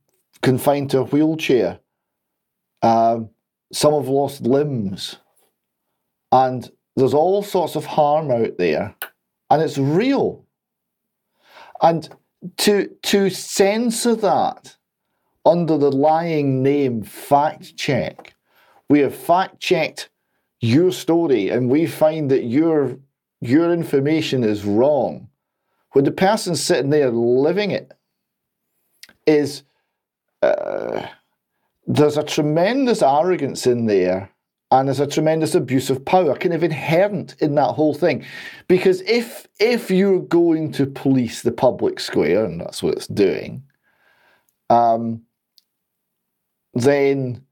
[0.43, 1.79] confined to a wheelchair.
[2.83, 3.31] Um,
[3.73, 5.17] some have lost limbs.
[6.33, 8.95] And there's all sorts of harm out there.
[9.49, 10.45] And it's real.
[11.81, 12.15] And
[12.59, 14.77] to, to censor that
[15.47, 18.35] under the lying name fact check,
[18.91, 20.11] we have fact checked
[20.61, 22.99] your story and we find that your,
[23.41, 25.31] your information is wrong
[25.95, 27.93] when the person sitting there living it
[29.27, 29.63] is
[30.43, 31.07] uh,
[31.87, 34.31] there's a tremendous arrogance in there
[34.71, 36.37] and there's a tremendous abuse of power.
[36.37, 38.25] Kind of inherent in that whole thing.
[38.69, 43.63] Because if if you're going to police the public square and that's what it's doing
[44.71, 45.23] um,
[46.75, 47.45] then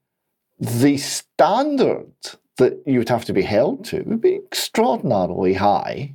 [0.59, 2.11] the standard
[2.57, 6.13] that you would have to be held to would be extraordinarily high.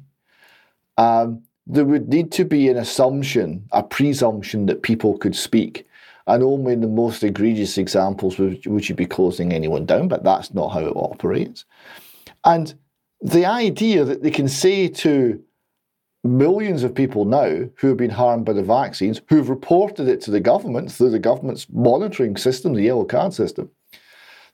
[0.97, 5.87] Um, there would need to be an assumption, a presumption that people could speak.
[6.27, 10.25] And only in the most egregious examples would, would you be closing anyone down, but
[10.25, 11.64] that's not how it operates.
[12.45, 12.75] And
[13.21, 15.43] the idea that they can say to
[16.25, 20.31] millions of people now who have been harmed by the vaccines, who've reported it to
[20.31, 23.71] the government through the government's monitoring system, the yellow card system,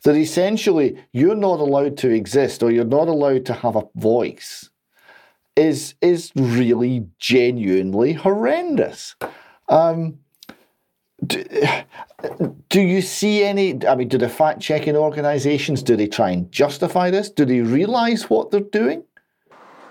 [0.03, 4.71] that essentially you're not allowed to exist or you're not allowed to have a voice
[5.57, 9.15] is is really genuinely horrendous.
[9.69, 10.19] Um,
[11.25, 11.45] do,
[12.69, 13.87] do, you see any?
[13.87, 17.31] I mean, do the fact checking organisations do they try and justify this?
[17.31, 19.05] Do they realise what they're doing?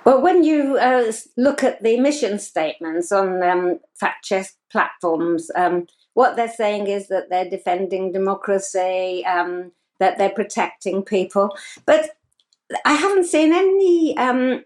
[0.06, 5.88] Well, when you uh, look at the mission statements on um, fact check platforms, um,
[6.14, 11.56] what they're saying is that they're defending democracy, um, that they're protecting people.
[11.86, 12.10] But
[12.84, 14.66] I haven't seen any um,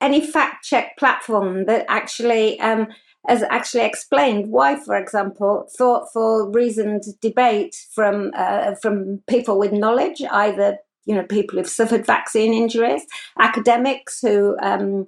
[0.00, 2.88] any fact check platform that actually um,
[3.26, 10.22] has actually explained why, for example, thoughtful, reasoned debate from uh, from people with knowledge,
[10.30, 13.02] either you know people who've suffered vaccine injuries,
[13.38, 15.06] academics who um,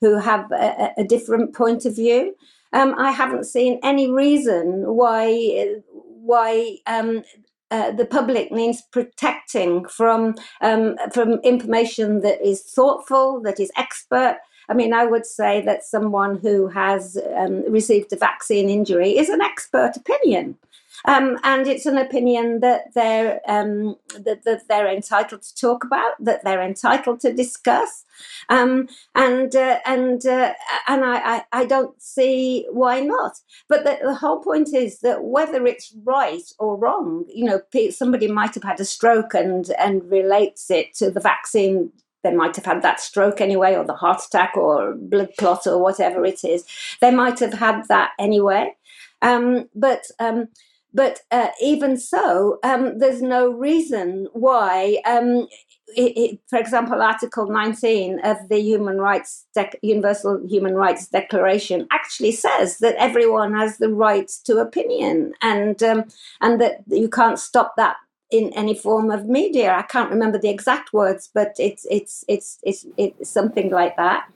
[0.00, 2.34] who have a, a, different point of view.
[2.72, 5.80] Um, I haven't seen any reason why
[6.26, 7.22] why um,
[7.70, 14.38] uh, the public means protecting from um, from information that is thoughtful, that is expert.
[14.68, 19.28] I mean, I would say that someone who has um, received a vaccine injury is
[19.28, 20.56] an expert opinion.
[21.04, 26.12] Um, and it's an opinion that they're um, that, that, they're entitled to talk about,
[26.20, 28.04] that they're entitled to discuss,
[28.48, 30.54] um, and uh, and uh,
[30.88, 33.38] and I, I, I, don't see why not.
[33.68, 38.28] But the, the, whole point is that whether it's right or wrong, you know, somebody
[38.28, 41.92] might have had a stroke and and relates it to the vaccine
[42.26, 45.80] they might have had that stroke anyway, or the heart attack, or blood clot, or
[45.80, 46.64] whatever it is.
[47.00, 48.74] They might have had that anyway.
[49.22, 50.48] Um, but um,
[50.96, 54.96] but uh, even so, um, there's no reason why.
[55.04, 55.46] Um,
[55.94, 59.44] it, it, for example, Article 19 of the Human Rights
[59.82, 66.04] Universal Human Rights Declaration actually says that everyone has the right to opinion, and um,
[66.40, 67.96] and that you can't stop that
[68.30, 69.72] in any form of media.
[69.72, 74.28] I can't remember the exact words, but it's it's it's it's, it's something like that.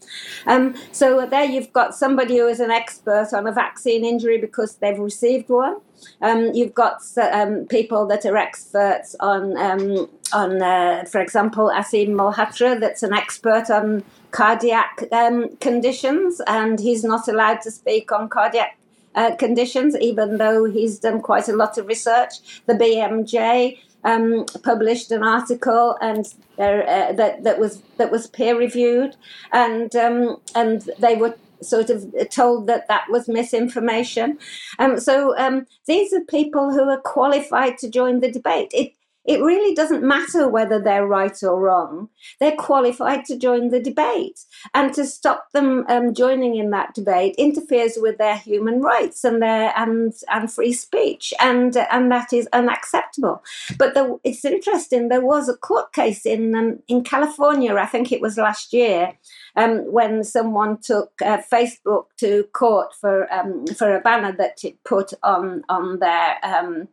[0.47, 4.77] Um, so there you've got somebody who is an expert on a vaccine injury because
[4.77, 5.77] they've received one.
[6.23, 12.11] Um, you've got um, people that are experts on um, on, uh, for example, Aseem
[12.11, 18.29] Malhotra, that's an expert on cardiac um, conditions, and he's not allowed to speak on
[18.29, 18.79] cardiac
[19.15, 22.63] uh, conditions, even though he's done quite a lot of research.
[22.67, 26.27] The BMJ um, published an article and
[26.59, 29.17] uh, that that was that was peer reviewed,
[29.53, 34.39] and um, and they were sort of told that that was misinformation.
[34.79, 38.71] Um, so um, these are people who are qualified to join the debate.
[38.73, 38.93] It
[39.31, 42.09] it really doesn't matter whether they're right or wrong.
[42.41, 44.41] They're qualified to join the debate.
[44.75, 49.41] And to stop them um, joining in that debate interferes with their human rights and
[49.41, 51.33] their and, and free speech.
[51.39, 53.45] And, and that is unacceptable.
[53.79, 58.11] But the, it's interesting, there was a court case in, um, in California, I think
[58.11, 59.13] it was last year,
[59.55, 64.83] um, when someone took uh, Facebook to court for, um, for a banner that it
[64.83, 66.89] put on, on their um,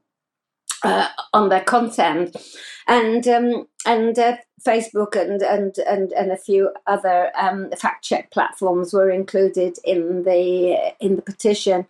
[0.83, 2.35] uh, on their content,
[2.87, 8.31] and um, and uh, Facebook and, and and and a few other um, fact check
[8.31, 11.85] platforms were included in the in the petition,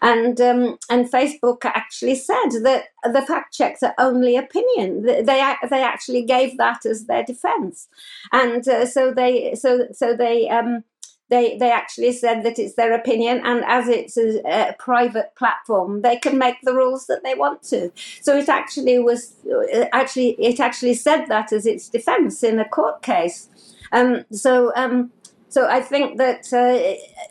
[0.00, 5.02] and um, and Facebook actually said that the fact checks are only opinion.
[5.02, 7.88] They they actually gave that as their defence,
[8.32, 10.84] and uh, so they so so they um,
[11.32, 16.02] they they actually said that it's their opinion, and as it's a, a, private platform,
[16.02, 17.90] they can make the rules that they want to.
[18.20, 19.34] So it actually was
[19.92, 23.48] actually it actually said that as its defence in a court case.
[23.92, 25.10] Um, so um,
[25.48, 26.78] so I think that, uh,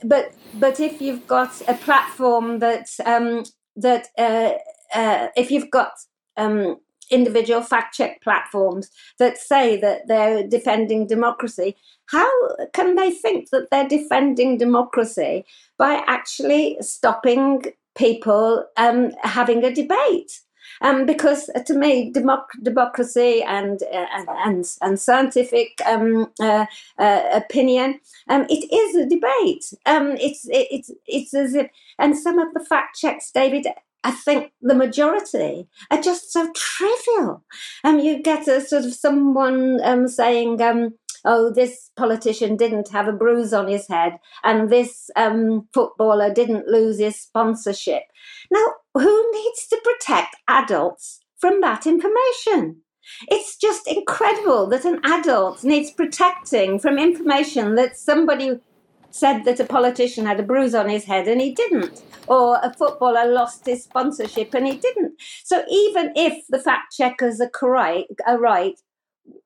[0.04, 3.44] but but if you've got a platform that um,
[3.76, 4.54] that uh,
[4.96, 5.94] uh, if you've got
[6.38, 6.78] um,
[7.12, 8.90] individual fact check platforms
[9.20, 11.76] that say that they're defending democracy,
[12.08, 12.30] how
[12.74, 15.46] can they think that they're defending democracy
[15.78, 17.64] by actually stopping
[17.96, 20.42] people um, having a debate?
[20.82, 24.06] Um, because uh, to me, democ- democracy and, uh,
[24.46, 26.66] and and scientific um, uh,
[26.98, 28.00] uh, opinion,
[28.30, 29.74] um, it is a debate.
[29.86, 33.68] Um, it's it, it's it's as if, and some of the fact checks, David,
[34.04, 37.44] I think the majority are just so trivial.
[37.84, 43.08] Um, you get a sort of someone um, saying, um, "Oh, this politician didn't have
[43.08, 48.04] a bruise on his head, and this um, footballer didn't lose his sponsorship."
[48.52, 52.82] Now, who needs to protect adults from that information?
[53.28, 58.60] It's just incredible that an adult needs protecting from information that somebody
[59.12, 62.74] said that a politician had a bruise on his head and he didn't, or a
[62.74, 65.14] footballer lost his sponsorship and he didn't.
[65.44, 68.80] So even if the fact checkers are correct, are right,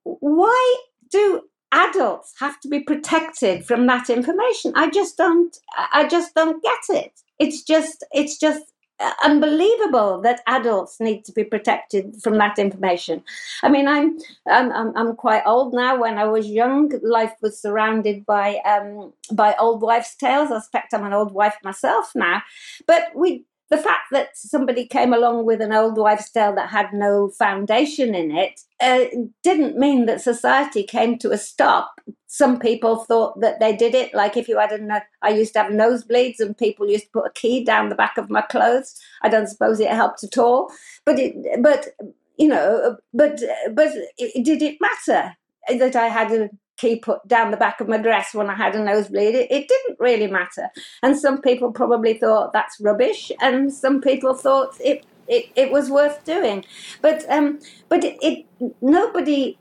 [0.04, 0.76] why
[1.10, 1.42] do
[1.72, 4.72] adults have to be protected from that information?
[4.76, 5.56] I just don't.
[5.92, 7.12] I just don't get it.
[7.38, 8.04] It's just.
[8.12, 8.72] It's just
[9.22, 13.22] unbelievable that adults need to be protected from that information.
[13.62, 16.00] I mean, I'm I'm I'm, quite old now.
[16.00, 20.50] When I was young, life was surrounded by um, by old wives' tales.
[20.50, 22.42] I suspect I'm an old wife myself now,
[22.86, 26.92] but we the fact that somebody came along with an old wives' tale that had
[26.92, 29.04] no foundation in it uh,
[29.42, 32.00] didn't mean that society came to a stop.
[32.28, 35.62] Some people thought that they did it, like if you had a, I used to
[35.62, 38.94] have nosebleeds and people used to put a key down the back of my clothes.
[39.22, 40.70] I don't suppose it helped at all,
[41.04, 41.88] but it, but
[42.36, 43.40] you know, but
[43.72, 45.34] but did it matter
[45.68, 48.74] that I had a key put down the back of my dress when I had
[48.74, 49.34] a nosebleed.
[49.34, 50.68] It, it, didn't really matter.
[51.02, 55.90] And some people probably thought that's rubbish, and some people thought it it, it was
[55.90, 56.64] worth doing.
[57.02, 58.46] But um, but it, it
[58.80, 59.58] nobody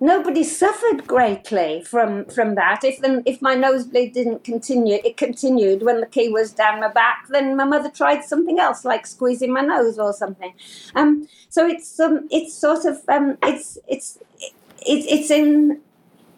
[0.00, 2.84] nobody suffered greatly from from that.
[2.84, 6.88] If the, if my nosebleed didn't continue, it continued when the key was down my
[6.88, 7.26] back.
[7.28, 10.52] Then my mother tried something else, like squeezing my nose or something.
[10.94, 14.52] Um, so it's um, it's sort of um, it's it's it,
[15.06, 15.80] it's in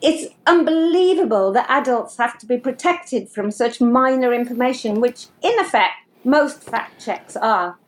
[0.03, 5.95] it's unbelievable that adults have to be protected from such minor information, which, in effect,
[6.25, 7.79] most fact checks are.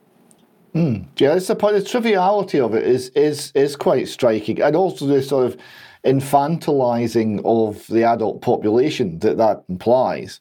[0.73, 1.07] Mm.
[1.17, 1.75] Yeah, it's the point.
[1.75, 5.57] The triviality of it is is is quite striking, and also the sort of
[6.05, 10.39] infantilizing of the adult population that that implies.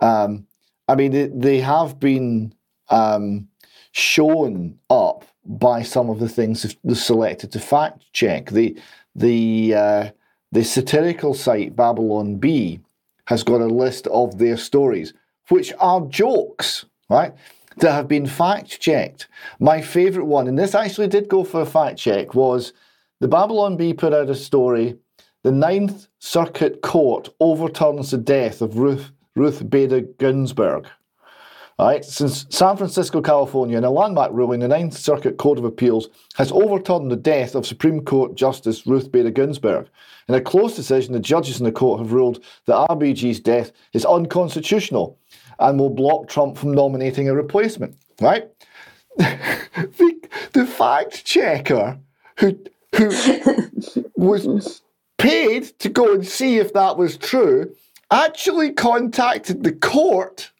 [0.00, 0.46] Um,
[0.88, 2.54] I mean, they, they have been
[2.90, 3.48] um,
[3.92, 8.50] shown up by some of the things they've selected to fact check.
[8.50, 8.78] The
[9.14, 10.10] the uh,
[10.52, 12.80] the satirical site Babylon Bee
[13.26, 15.14] has got a list of their stories,
[15.48, 17.34] which are jokes, right?
[17.78, 19.28] That have been fact checked.
[19.58, 22.74] My favourite one, and this actually did go for a fact check, was
[23.20, 24.98] the Babylon Bee put out a story.
[25.42, 30.86] The Ninth Circuit Court overturns the death of Ruth, Ruth Bader Ginsburg.
[31.82, 32.04] Right?
[32.04, 36.52] Since San Francisco, California, in a landmark ruling, the Ninth Circuit Court of Appeals has
[36.52, 39.88] overturned the death of Supreme Court Justice Ruth Bader Ginsburg.
[40.28, 44.04] In a close decision, the judges in the court have ruled that RBG's death is
[44.04, 45.18] unconstitutional
[45.58, 47.96] and will block Trump from nominating a replacement.
[48.20, 48.48] Right?
[49.16, 51.98] the, the fact checker
[52.38, 52.56] who
[52.94, 53.10] who
[54.14, 54.82] was
[55.18, 57.74] paid to go and see if that was true
[58.12, 60.52] actually contacted the court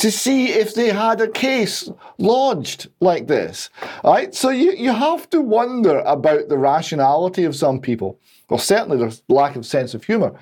[0.00, 3.68] to see if they had a case lodged like this.
[4.02, 4.34] Right?
[4.34, 8.18] So you, you have to wonder about the rationality of some people.
[8.48, 10.32] Well, certainly there's lack of sense of humour.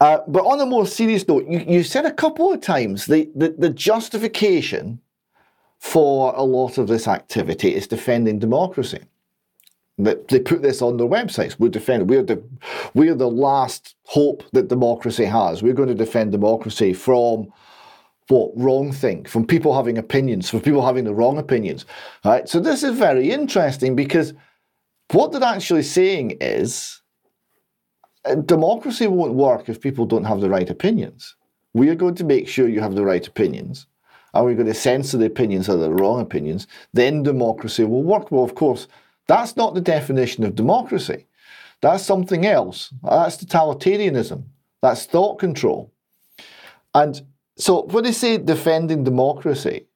[0.00, 3.30] Uh, but on a more serious note, you, you said a couple of times the,
[3.34, 5.00] the, the justification
[5.78, 9.00] for a lot of this activity is defending democracy.
[9.96, 11.58] They put this on their websites.
[11.58, 12.08] We're defending.
[12.08, 12.42] We're the
[12.94, 15.62] we're the last hope that democracy has.
[15.62, 17.52] We're going to defend democracy from
[18.28, 21.84] what wrong think, from people having opinions, from people having the wrong opinions.
[22.24, 22.48] Right?
[22.48, 24.32] So this is very interesting because
[25.12, 27.02] what they're actually saying is
[28.24, 31.36] uh, democracy won't work if people don't have the right opinions.
[31.74, 33.86] We are going to make sure you have the right opinions.
[34.32, 36.66] And we're going to censor the opinions that are the wrong opinions.
[36.92, 38.32] Then democracy will work.
[38.32, 38.88] Well, of course,
[39.28, 41.26] that's not the definition of democracy.
[41.80, 42.92] That's something else.
[43.02, 44.44] That's totalitarianism.
[44.82, 45.92] That's thought control.
[46.94, 47.22] And
[47.56, 49.86] so when they say defending democracy,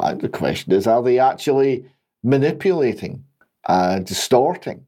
[0.00, 1.84] uh, the question is, are they actually
[2.22, 3.24] manipulating,
[3.66, 4.84] uh, distorting,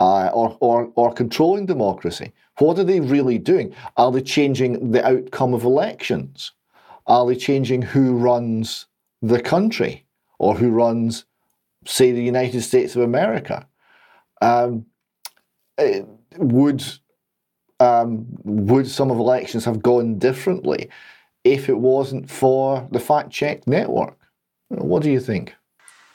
[0.00, 2.32] uh, or, or, or controlling democracy?
[2.58, 3.74] What are they really doing?
[3.96, 6.52] Are they changing the outcome of elections?
[7.06, 8.86] Are they changing who runs
[9.20, 10.06] the country
[10.38, 11.24] or who runs,
[11.84, 13.66] say, the United States of America?
[14.40, 14.86] Um,
[16.38, 16.84] would
[17.82, 20.88] um, would some of elections have gone differently
[21.44, 24.16] if it wasn't for the fact check network?
[24.68, 25.54] What do you think?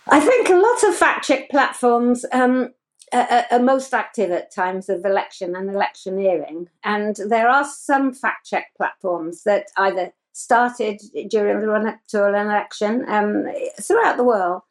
[0.10, 2.70] I think a lot of fact check platforms um,
[3.12, 6.70] are, are, most active at times of election and electioneering.
[6.86, 12.26] And there are some fact check platforms that either started during the run up to
[12.26, 13.46] an election um,
[13.82, 14.62] throughout the world.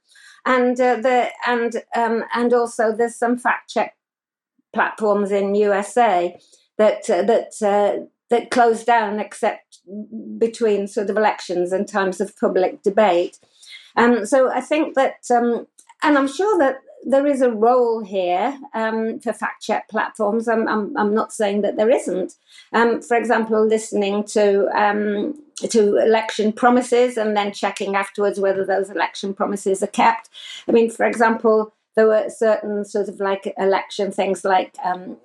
[0.46, 3.96] And uh, the and um, and also there's some fact check
[4.72, 6.38] platforms in USA
[6.78, 9.80] that uh, that uh, that close down except
[10.38, 13.38] between sort of elections and times of public debate.
[13.96, 15.66] Um, so I think that, um,
[16.02, 20.48] and I'm sure that there is a role here um, for fact check platforms.
[20.48, 22.34] I'm, I'm, I'm, not saying that there isn't.
[22.72, 25.34] Um, for example, listening to um,
[25.70, 30.28] to election promises and then checking afterwards whether those election promises are kept.
[30.68, 35.16] I mean, for example, there were certain sort of like election things like um,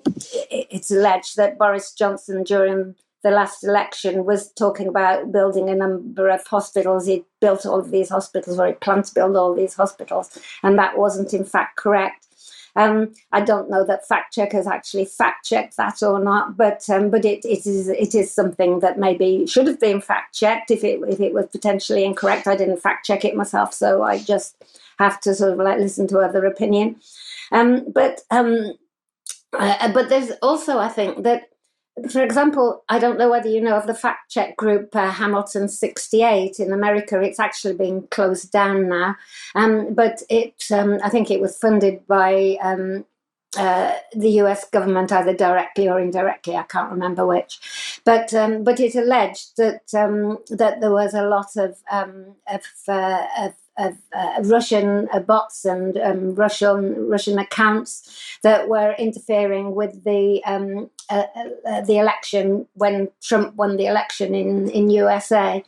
[0.50, 6.30] it's alleged that Boris Johnson during the last election was talking about building a number
[6.30, 7.06] of hospitals.
[7.06, 10.80] He built all of these hospitals, or he planned to build all these hospitals, and
[10.80, 12.28] that wasn't in fact correct.
[12.76, 17.10] Um, I don't know that fact checkers actually fact checked that or not, but um,
[17.10, 20.84] but it, it is it is something that maybe should have been fact checked if
[20.84, 22.48] it if it was potentially incorrect.
[22.48, 24.56] I didn't fact check it myself, so I just
[25.02, 26.98] have to sort of like listen to other opinion.
[27.52, 28.74] Um, but um,
[29.54, 31.50] uh, but there's also I think that
[32.10, 35.68] for example, I don't know whether you know of the fact check group uh, Hamilton
[35.68, 37.20] 68 in America.
[37.22, 39.16] It's actually been closed down now.
[39.56, 43.06] Um, but it, um, I think it was funded by um,
[43.58, 46.56] uh, the US government, either directly or indirectly.
[46.56, 48.00] I can't remember which.
[48.06, 52.62] But, um, but it alleged that, um, that there was a lot of, um, of,
[52.88, 59.76] uh, of of uh, Russian uh, bots and um, Russian Russian accounts that were interfering
[59.76, 61.26] with the um, uh,
[61.66, 65.64] uh, the election when Trump won the election in, in USA,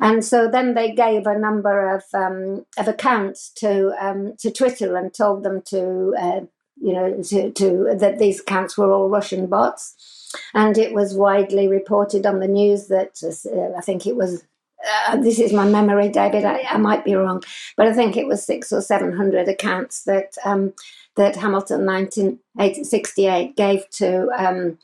[0.00, 4.96] and so then they gave a number of um, of accounts to um, to Twitter
[4.96, 6.40] and told them to uh,
[6.80, 10.04] you know to, to that these accounts were all Russian bots.
[10.52, 14.44] And it was widely reported on the news that uh, I think it was
[14.86, 16.44] uh, this is my memory, David.
[16.44, 17.42] I, I, might be wrong,
[17.76, 20.72] but I think it was six or seven hundred accounts that um,
[21.16, 24.78] that Hamilton 1968 gave to um,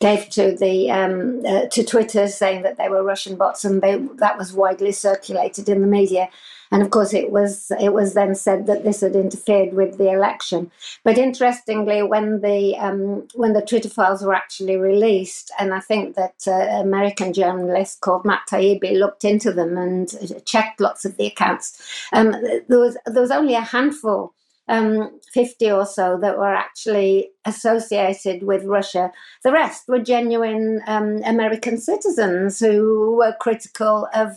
[0.00, 3.96] gave to the um, uh, to Twitter, saying that they were Russian bots, and they,
[4.16, 6.28] that was widely circulated in the media.
[6.70, 10.10] And of course, it was it was then said that this had interfered with the
[10.10, 10.70] election.
[11.02, 16.16] But interestingly, when the um, when the Twitter files were actually released, and I think
[16.16, 21.26] that uh, American journalist called Matt Taibbi looked into them and checked lots of the
[21.26, 21.80] accounts,
[22.12, 22.32] um,
[22.68, 24.34] there was there was only a handful.
[24.66, 29.12] Um, 50 or so that were actually associated with Russia.
[29.42, 34.34] The rest were genuine um, American citizens who were critical of uh,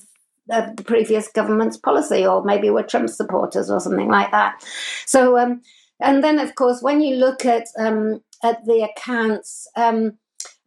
[0.47, 4.63] the previous government's policy, or maybe were Trump supporters or something like that.
[5.05, 5.61] So, um,
[5.99, 9.67] and then of course, when you look at um, at the accounts.
[9.75, 10.17] Um,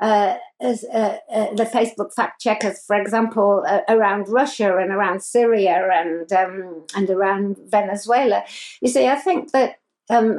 [0.00, 5.22] uh, as, uh, uh, the Facebook fact checkers, for example, uh, around Russia and around
[5.22, 8.42] Syria and um, and around Venezuela.
[8.80, 9.76] You see, I think that
[10.10, 10.38] um,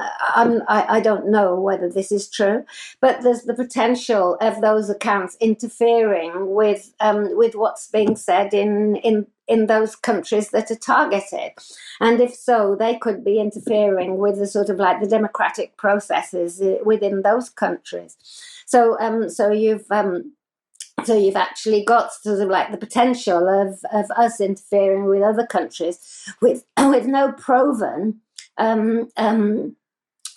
[0.67, 2.65] I, I don't know whether this is true,
[2.99, 8.97] but there's the potential of those accounts interfering with um, with what's being said in
[8.97, 11.53] in in those countries that are targeted,
[11.99, 16.61] and if so, they could be interfering with the sort of like the democratic processes
[16.61, 18.17] uh, within those countries.
[18.65, 20.33] So, um, so you've um,
[21.05, 25.45] so you've actually got sort of like the potential of, of us interfering with other
[25.45, 25.99] countries
[26.41, 28.21] with with no proven
[28.61, 29.75] um, um,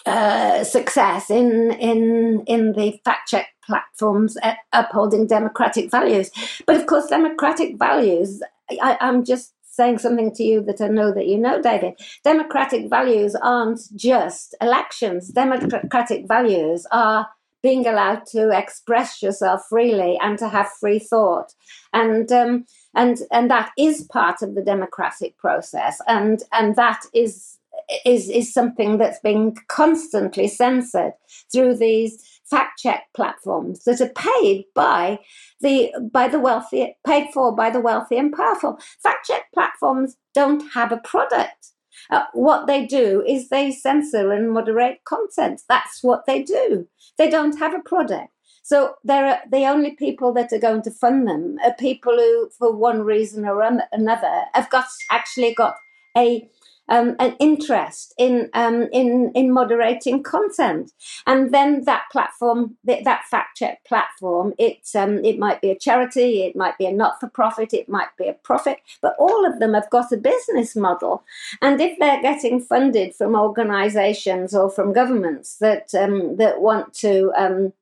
[0.06, 4.36] uh, success in in in the fact check platforms
[4.72, 6.30] upholding democratic values.
[6.66, 8.42] But of course, democratic values.
[8.82, 11.94] I, I'm just saying something to you that I know that you know, David.
[12.22, 15.28] Democratic values aren't just elections.
[15.28, 17.28] Democratic values are
[17.62, 21.54] being allowed to express yourself freely and to have free thought,
[21.92, 27.58] and um, and and that is part of the democratic process, and and that is
[28.04, 31.12] is is something that's being constantly censored
[31.52, 35.18] through these fact check platforms that are paid by
[35.60, 38.78] the by the wealthy paid for by the wealthy and powerful.
[39.02, 41.72] Fact check platforms don't have a product.
[42.10, 45.62] Uh, what they do is they censor and moderate content.
[45.68, 46.86] That's what they do.
[47.18, 48.30] They don't have a product.
[48.62, 52.50] So there are the only people that are going to fund them are people who
[52.58, 53.62] for one reason or
[53.92, 55.76] another have got actually got
[56.16, 56.48] a
[56.88, 60.92] um, an interest in um, in in moderating content,
[61.26, 66.42] and then that platform, that fact check platform, it um, it might be a charity,
[66.42, 69.60] it might be a not for profit, it might be a profit, but all of
[69.60, 71.24] them have got a business model,
[71.62, 77.32] and if they're getting funded from organisations or from governments that um, that want to
[77.36, 77.72] um,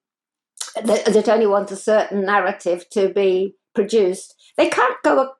[0.76, 5.32] that, that only want a certain narrative to be produced, they can't go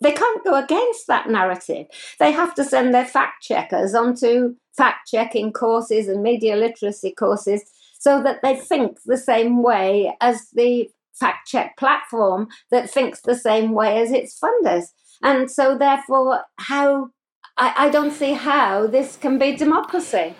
[0.00, 1.86] they can't go against that narrative.
[2.18, 7.62] They have to send their fact checkers onto fact checking courses and media literacy courses
[7.98, 13.34] so that they think the same way as the fact check platform that thinks the
[13.34, 14.86] same way as its funders.
[15.22, 17.10] And so, therefore, how
[17.58, 20.34] I, I don't see how this can be democracy.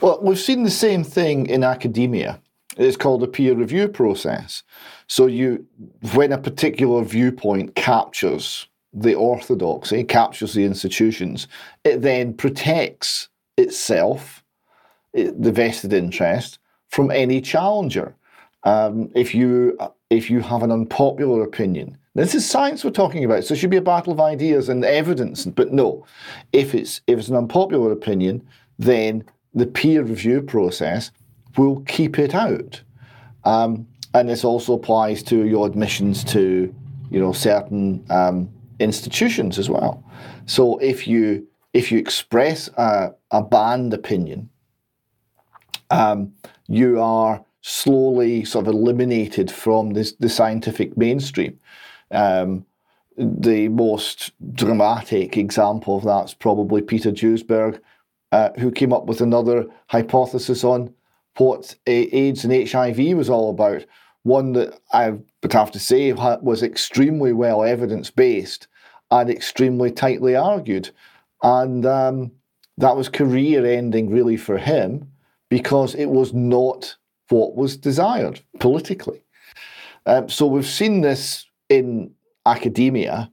[0.00, 2.40] Well, we've seen the same thing in academia.
[2.76, 4.62] It's called a peer review process.
[5.06, 5.66] So you,
[6.12, 11.48] when a particular viewpoint captures the orthodoxy, captures the institutions,
[11.84, 14.44] it then protects itself,
[15.12, 16.58] the vested interest,
[16.88, 18.14] from any challenger.
[18.64, 19.76] Um, if you
[20.10, 23.70] if you have an unpopular opinion, this is science we're talking about, so it should
[23.70, 25.44] be a battle of ideas and evidence.
[25.44, 26.06] But no,
[26.52, 28.46] if it's if it's an unpopular opinion,
[28.78, 31.10] then the peer review process
[31.56, 32.82] will keep it out.
[33.44, 36.74] Um, and this also applies to your admissions to,
[37.10, 38.48] you know, certain um,
[38.78, 40.04] institutions as well.
[40.46, 44.48] So if you if you express a, a banned opinion,
[45.90, 46.32] um,
[46.68, 51.58] you are slowly sort of eliminated from this, the scientific mainstream.
[52.12, 52.64] Um,
[53.16, 57.80] the most dramatic example of that's probably Peter Duesberg,
[58.32, 60.94] uh, who came up with another hypothesis on
[61.36, 63.84] what AIDS and HIV was all about.
[64.22, 68.68] One that I would have to say was extremely well evidence based
[69.10, 70.90] and extremely tightly argued.
[71.42, 72.32] And um,
[72.78, 75.10] that was career ending, really, for him
[75.50, 76.96] because it was not
[77.28, 79.22] what was desired politically.
[80.06, 82.12] Um, so we've seen this in
[82.46, 83.30] academia.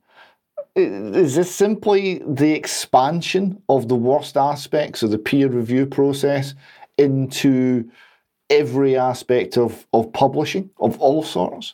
[0.76, 6.54] Is this simply the expansion of the worst aspects of the peer review process
[7.02, 7.90] into
[8.50, 11.74] every aspect of, of publishing of all sorts?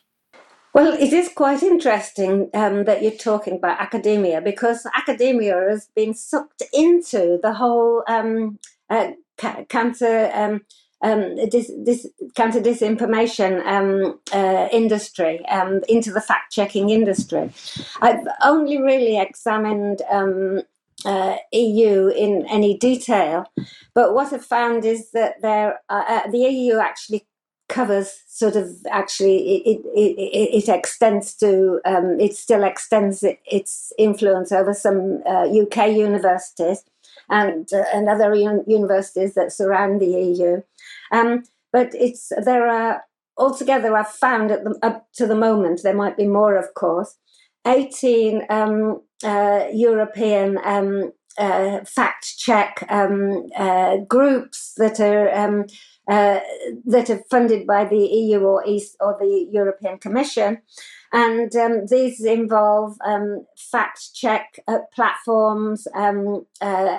[0.74, 6.14] Well, it is quite interesting um, that you're talking about academia because academia has been
[6.14, 8.58] sucked into the whole um,
[8.90, 10.30] uh, ca- cancer.
[10.32, 10.60] Um,
[11.00, 17.50] um, this, this counter disinformation um, uh, industry um, into the fact checking industry.
[18.00, 20.02] I've only really examined
[21.04, 23.46] uh, EU in any detail,
[23.94, 27.26] but what I've found is that there uh, uh the EU actually
[27.68, 34.52] covers sort of actually it it, it, extends to um, it still extends its influence
[34.52, 36.82] over some UK uh, universities
[37.28, 40.62] and uh, and other un- universities that surround the EU.
[41.12, 43.04] Um, but it's there are
[43.36, 47.16] altogether I've found at the, up to the moment there might be more, of course.
[47.66, 55.66] 18 um, uh, European um, uh, fact check um, uh, groups that are um,
[56.10, 56.40] uh,
[56.86, 60.58] that are funded by the EU or East or the European Commission,
[61.12, 66.98] and um, these involve um, fact check uh, platforms, um, uh,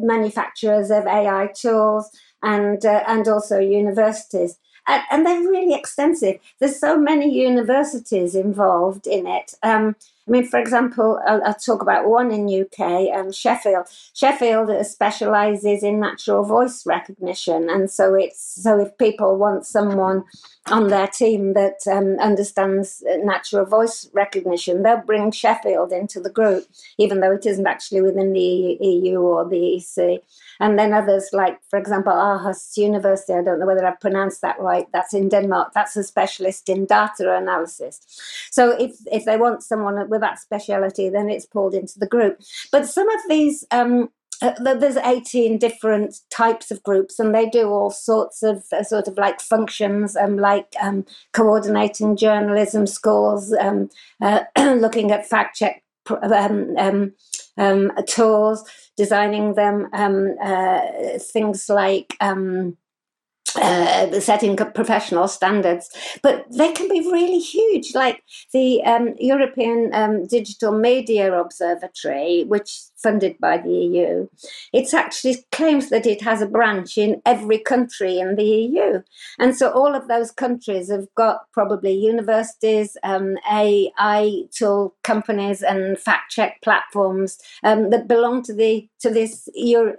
[0.00, 2.10] manufacturers of AI tools,
[2.42, 4.58] and and also universities
[4.88, 6.38] and, and, they're really extensive.
[6.60, 9.54] There's so many universities involved in it.
[9.62, 9.96] Um,
[10.26, 13.86] I mean, for example, I'll, I'll, talk about one in UK, um, Sheffield.
[14.12, 20.24] Sheffield specialises in natural voice recognition, and so it's so if people want someone
[20.68, 26.66] on their team that um, understands natural voice recognition, they'll bring Sheffield into the group,
[26.98, 30.22] even though it isn't actually within the EU or the EC.
[30.58, 34.58] And then others, like, for example, Aarhus University, I don't know whether I've pronounced that
[34.58, 38.00] right, that's in Denmark, that's a specialist in data analysis.
[38.50, 42.40] So if, if they want someone with that speciality, then it's pulled into the group.
[42.72, 44.08] But some of these, um,
[44.42, 49.08] uh, there's 18 different types of groups and they do all sorts of uh, sort
[49.08, 53.88] of like functions um, like um, coordinating journalism scores um,
[54.20, 57.12] uh, looking at fact check um, um,
[57.58, 58.64] um, tools,
[58.96, 60.80] designing them, um, uh,
[61.18, 62.76] things like um,
[63.58, 65.90] uh, setting professional standards,
[66.22, 67.94] but they can be really huge.
[67.94, 74.28] Like the um, European um, Digital Media Observatory, which is funded by the EU,
[74.72, 79.02] it actually claims that it has a branch in every country in the EU,
[79.38, 85.98] and so all of those countries have got probably universities, um, AI tool companies, and
[85.98, 89.48] fact check platforms um, that belong to the to this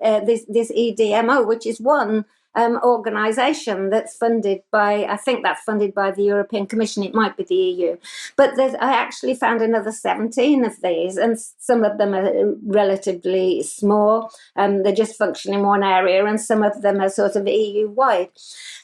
[0.04, 2.26] uh, this this EDMO, which is one
[2.58, 7.38] um, organisation that's funded by, I think that's funded by the European Commission, it might
[7.38, 7.98] be the EU.
[8.36, 14.32] But I actually found another 17 of these, and some of them are relatively small.
[14.56, 17.90] Um, they just function in one area, and some of them are sort of EU
[17.90, 18.32] wide.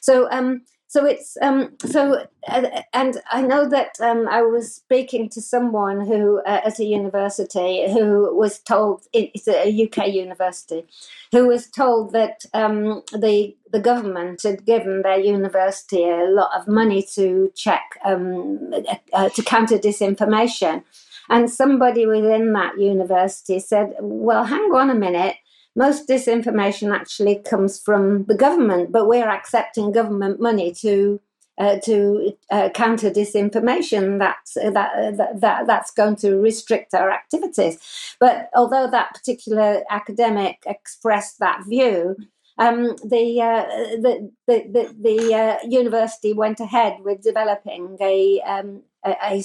[0.00, 0.62] So, um,
[0.94, 6.06] so it's um, so, uh, and I know that um, I was speaking to someone
[6.06, 10.86] who uh, at a university who was told it's a UK university,
[11.32, 16.68] who was told that um, the the government had given their university a lot of
[16.68, 18.72] money to check um,
[19.12, 20.84] uh, to counter disinformation,
[21.28, 25.34] and somebody within that university said, "Well, hang on a minute."
[25.76, 31.20] Most disinformation actually comes from the government, but we're accepting government money to
[31.56, 34.18] uh, to uh, counter disinformation.
[34.18, 37.78] That's uh, that, that, that that's going to restrict our activities.
[38.18, 42.16] But although that particular academic expressed that view,
[42.58, 43.66] um, the, uh,
[44.00, 49.44] the, the, the, the uh, university went ahead with developing a, um, a,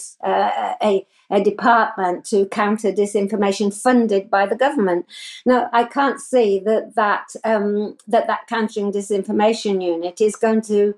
[0.82, 5.06] a, a, department to counter disinformation funded by the government.
[5.46, 10.96] Now, I can't see that that um, that, that countering disinformation unit is going to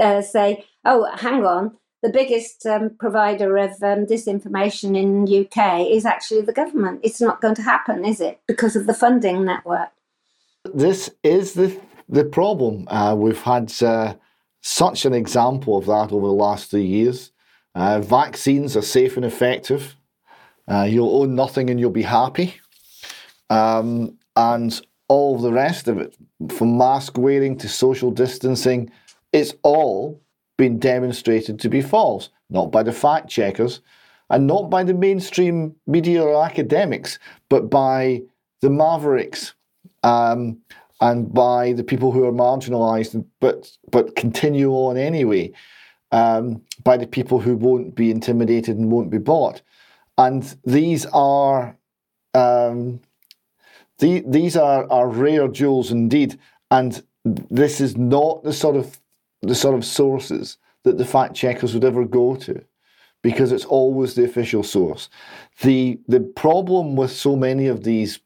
[0.00, 6.04] uh, say, "Oh, hang on." The biggest um, provider of um, disinformation in UK is
[6.04, 7.00] actually the government.
[7.02, 8.40] It's not going to happen, is it?
[8.46, 9.88] Because of the funding network.
[10.72, 12.86] This is the the problem.
[12.88, 14.14] Uh, we've had uh,
[14.60, 17.32] such an example of that over the last three years.
[17.74, 19.96] Uh, vaccines are safe and effective.
[20.68, 22.54] Uh, you'll own nothing and you'll be happy.
[23.50, 26.16] Um, and all the rest of it,
[26.50, 28.90] from mask wearing to social distancing,
[29.32, 30.20] it's all
[30.56, 33.80] been demonstrated to be false, not by the fact checkers
[34.30, 37.18] and not by the mainstream media or academics,
[37.48, 38.22] but by
[38.60, 39.54] the mavericks
[40.02, 40.58] um,
[41.00, 45.52] and by the people who are marginalised but but continue on anyway,
[46.14, 49.62] um, by the people who won't be intimidated and won't be bought,
[50.16, 51.76] and these are
[52.34, 53.00] um,
[53.98, 56.38] the, these are, are rare jewels indeed,
[56.70, 59.00] and this is not the sort of
[59.42, 62.62] the sort of sources that the fact checkers would ever go to
[63.22, 65.08] because it's always the official source.
[65.62, 68.20] The the problem with so many of these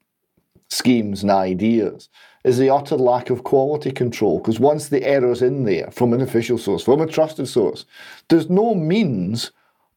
[0.69, 2.11] schemes and ideas
[2.45, 4.39] is the utter lack of quality control.
[4.39, 7.85] Because once the error's in there from an official source, from a trusted source,
[8.29, 9.53] there's no means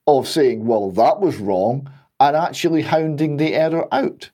[0.07, 1.89] of saying, well, that was wrong,
[2.19, 4.29] and actually hounding the error out.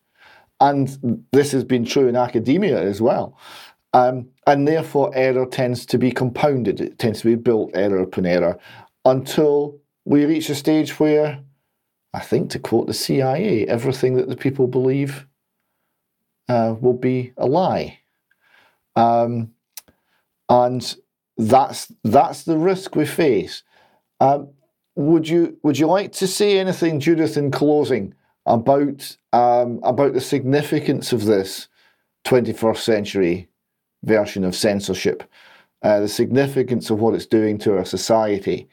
[0.59, 3.37] And this has been true in academia as well.
[3.93, 6.81] Um, and therefore, error tends to be compounded.
[6.81, 8.57] It tends to be built error upon error
[9.05, 11.39] until we reach a stage where,
[12.13, 15.26] I think to quote the CIA, everything that the people believe
[16.49, 17.99] uh, will be a lie.
[18.95, 19.53] Um,
[20.49, 20.95] and
[21.37, 23.63] that's that's the risk we face.
[24.19, 24.49] Um,
[24.95, 28.13] would you would you like to say anything, Judith, in closing
[28.45, 31.67] about um, about the significance of this
[32.25, 33.49] 21st century
[34.03, 35.23] version of censorship,
[35.83, 38.67] uh, the significance of what it's doing to our society,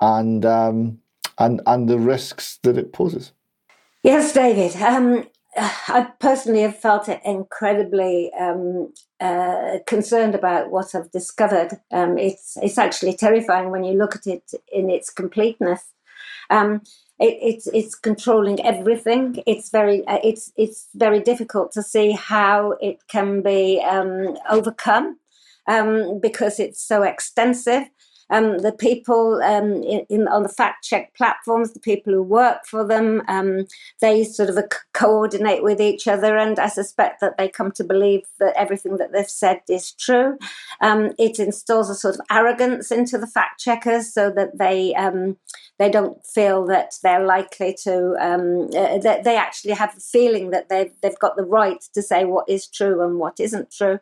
[0.00, 0.98] and um,
[1.38, 3.32] and and the risks that it poses?
[4.02, 4.74] Yes, David.
[4.82, 5.26] Um,
[5.58, 11.80] I personally have felt incredibly um, uh, concerned about what I've discovered.
[11.90, 15.82] Um, it's it's actually terrifying when you look at it in its completeness.
[16.50, 16.82] Um,
[17.18, 19.42] it, it's it's controlling everything.
[19.46, 25.18] It's very uh, it's it's very difficult to see how it can be um, overcome
[25.66, 27.84] um, because it's so extensive
[28.30, 32.66] um, the people um, in, in, on the fact check platforms, the people who work
[32.66, 33.66] for them, um,
[34.00, 34.58] they sort of
[34.92, 39.12] coordinate with each other, and I suspect that they come to believe that everything that
[39.12, 40.38] they've said is true.
[40.80, 45.36] Um, it installs a sort of arrogance into the fact checkers so that they um,
[45.78, 50.50] they don't feel that they're likely to um, uh, that they actually have the feeling
[50.50, 54.00] that they've they've got the right to say what is true and what isn't true.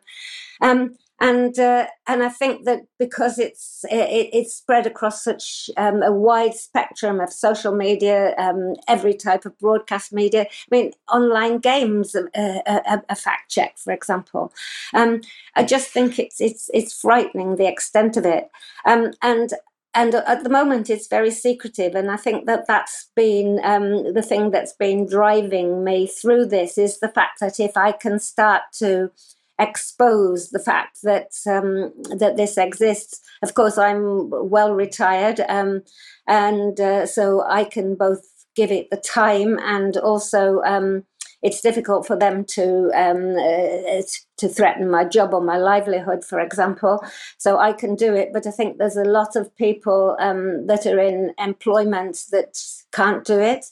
[0.61, 6.03] Um, and uh, and I think that because it's it, it's spread across such um,
[6.03, 10.41] a wide spectrum of social media, um, every type of broadcast media.
[10.43, 14.53] I mean, online games, uh, a, a, fact check, for example.
[14.93, 15.21] Um,
[15.55, 18.49] I just think it's it's it's frightening the extent of it,
[18.85, 19.53] um, and
[19.95, 24.21] and at the moment it's very secretive and i think that that's been um, the
[24.21, 28.61] thing that's been driving me through this is the fact that if i can start
[28.71, 29.09] to
[29.59, 33.21] expose the fact that um, that this exists.
[33.41, 35.83] Of course, I'm well retired, um,
[36.27, 38.21] and uh, so I can both
[38.55, 40.61] give it the time and also.
[40.63, 41.03] Um,
[41.43, 44.01] it's difficult for them to um, uh,
[44.37, 47.03] to threaten my job or my livelihood, for example.
[47.37, 50.87] So I can do it, but I think there's a lot of people um, that
[50.87, 52.59] are in employment that
[52.91, 53.65] can't do it.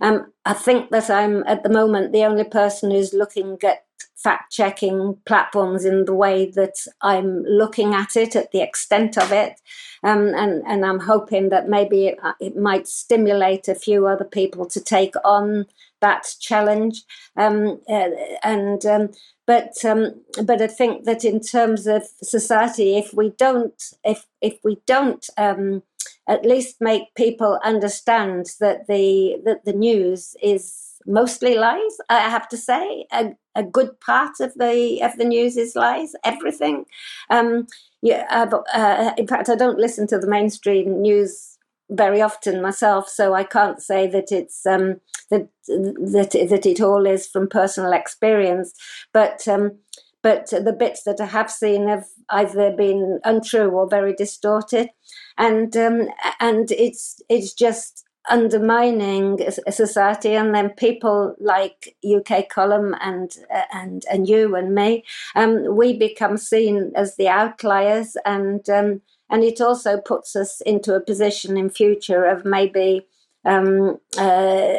[0.00, 3.83] Um, I think that I'm at the moment the only person who's looking at
[4.24, 9.30] fact checking platforms in the way that I'm looking at it, at the extent of
[9.30, 9.60] it.
[10.02, 14.66] Um, and, and I'm hoping that maybe it, it, might stimulate a few other people
[14.66, 15.66] to take on
[16.00, 17.02] that challenge.
[17.36, 18.10] Um, uh,
[18.42, 19.10] and um,
[19.46, 24.58] but um, but I think that in terms of society, if we don't if if
[24.64, 25.82] we don't um,
[26.26, 31.96] at least make people understand that the that the news is mostly lies.
[32.08, 36.12] I have to say, a, a good part of the of the news is lies.
[36.24, 36.84] Everything.
[37.30, 37.66] Um,
[38.02, 38.26] yeah.
[38.74, 41.58] Uh, in fact, I don't listen to the mainstream news
[41.90, 45.00] very often myself, so I can't say that it's um,
[45.30, 48.72] that that that it all is from personal experience.
[49.12, 49.78] But um,
[50.22, 54.88] but the bits that I have seen have either been untrue or very distorted,
[55.36, 56.08] and um,
[56.40, 59.38] and it's it's just undermining
[59.70, 65.04] society, and then people like UK Column and uh, and and you and me,
[65.34, 70.94] um, we become seen as the outliers, and um, and it also puts us into
[70.94, 73.06] a position in future of maybe
[73.44, 74.78] um, uh,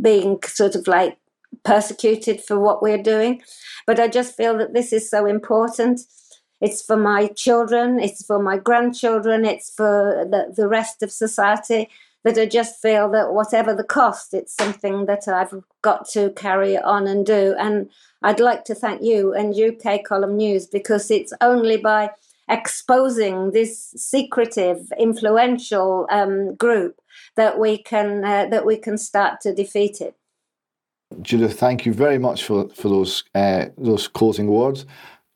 [0.00, 1.18] being sort of like
[1.64, 3.42] persecuted for what we're doing.
[3.86, 6.00] But I just feel that this is so important.
[6.60, 11.88] It's for my children, it's for my grandchildren, it's for the, the rest of society
[12.24, 16.76] that I just feel that whatever the cost, it's something that I've got to carry
[16.76, 17.54] on and do.
[17.58, 17.90] And
[18.22, 22.10] I'd like to thank you and UK Column News because it's only by
[22.48, 27.00] exposing this secretive, influential um, group
[27.36, 30.14] that we can uh, that we can start to defeat it.
[31.22, 34.84] Judith, thank you very much for for those uh, those closing words.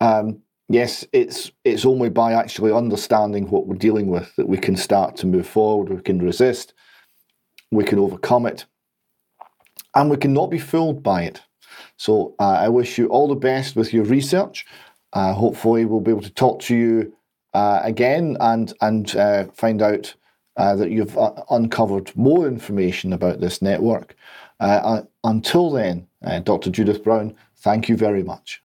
[0.01, 4.77] Um, yes, it's it's only by actually understanding what we're dealing with that we can
[4.77, 5.91] start to move forward.
[5.91, 6.75] We can resist,
[7.71, 8.67] we can overcome it,
[9.95, 11.43] and we cannot be fooled by it.
[11.97, 14.67] So uh, I wish you all the best with your research.
[15.13, 17.17] Uh, hopefully, we'll be able to talk to you
[17.55, 20.15] uh, again and and uh, find out
[20.57, 24.17] uh, that you've uh, uncovered more information about this network.
[24.61, 26.07] until then,
[26.45, 26.71] Dr.
[26.71, 28.64] Judith Brown, thank you very much.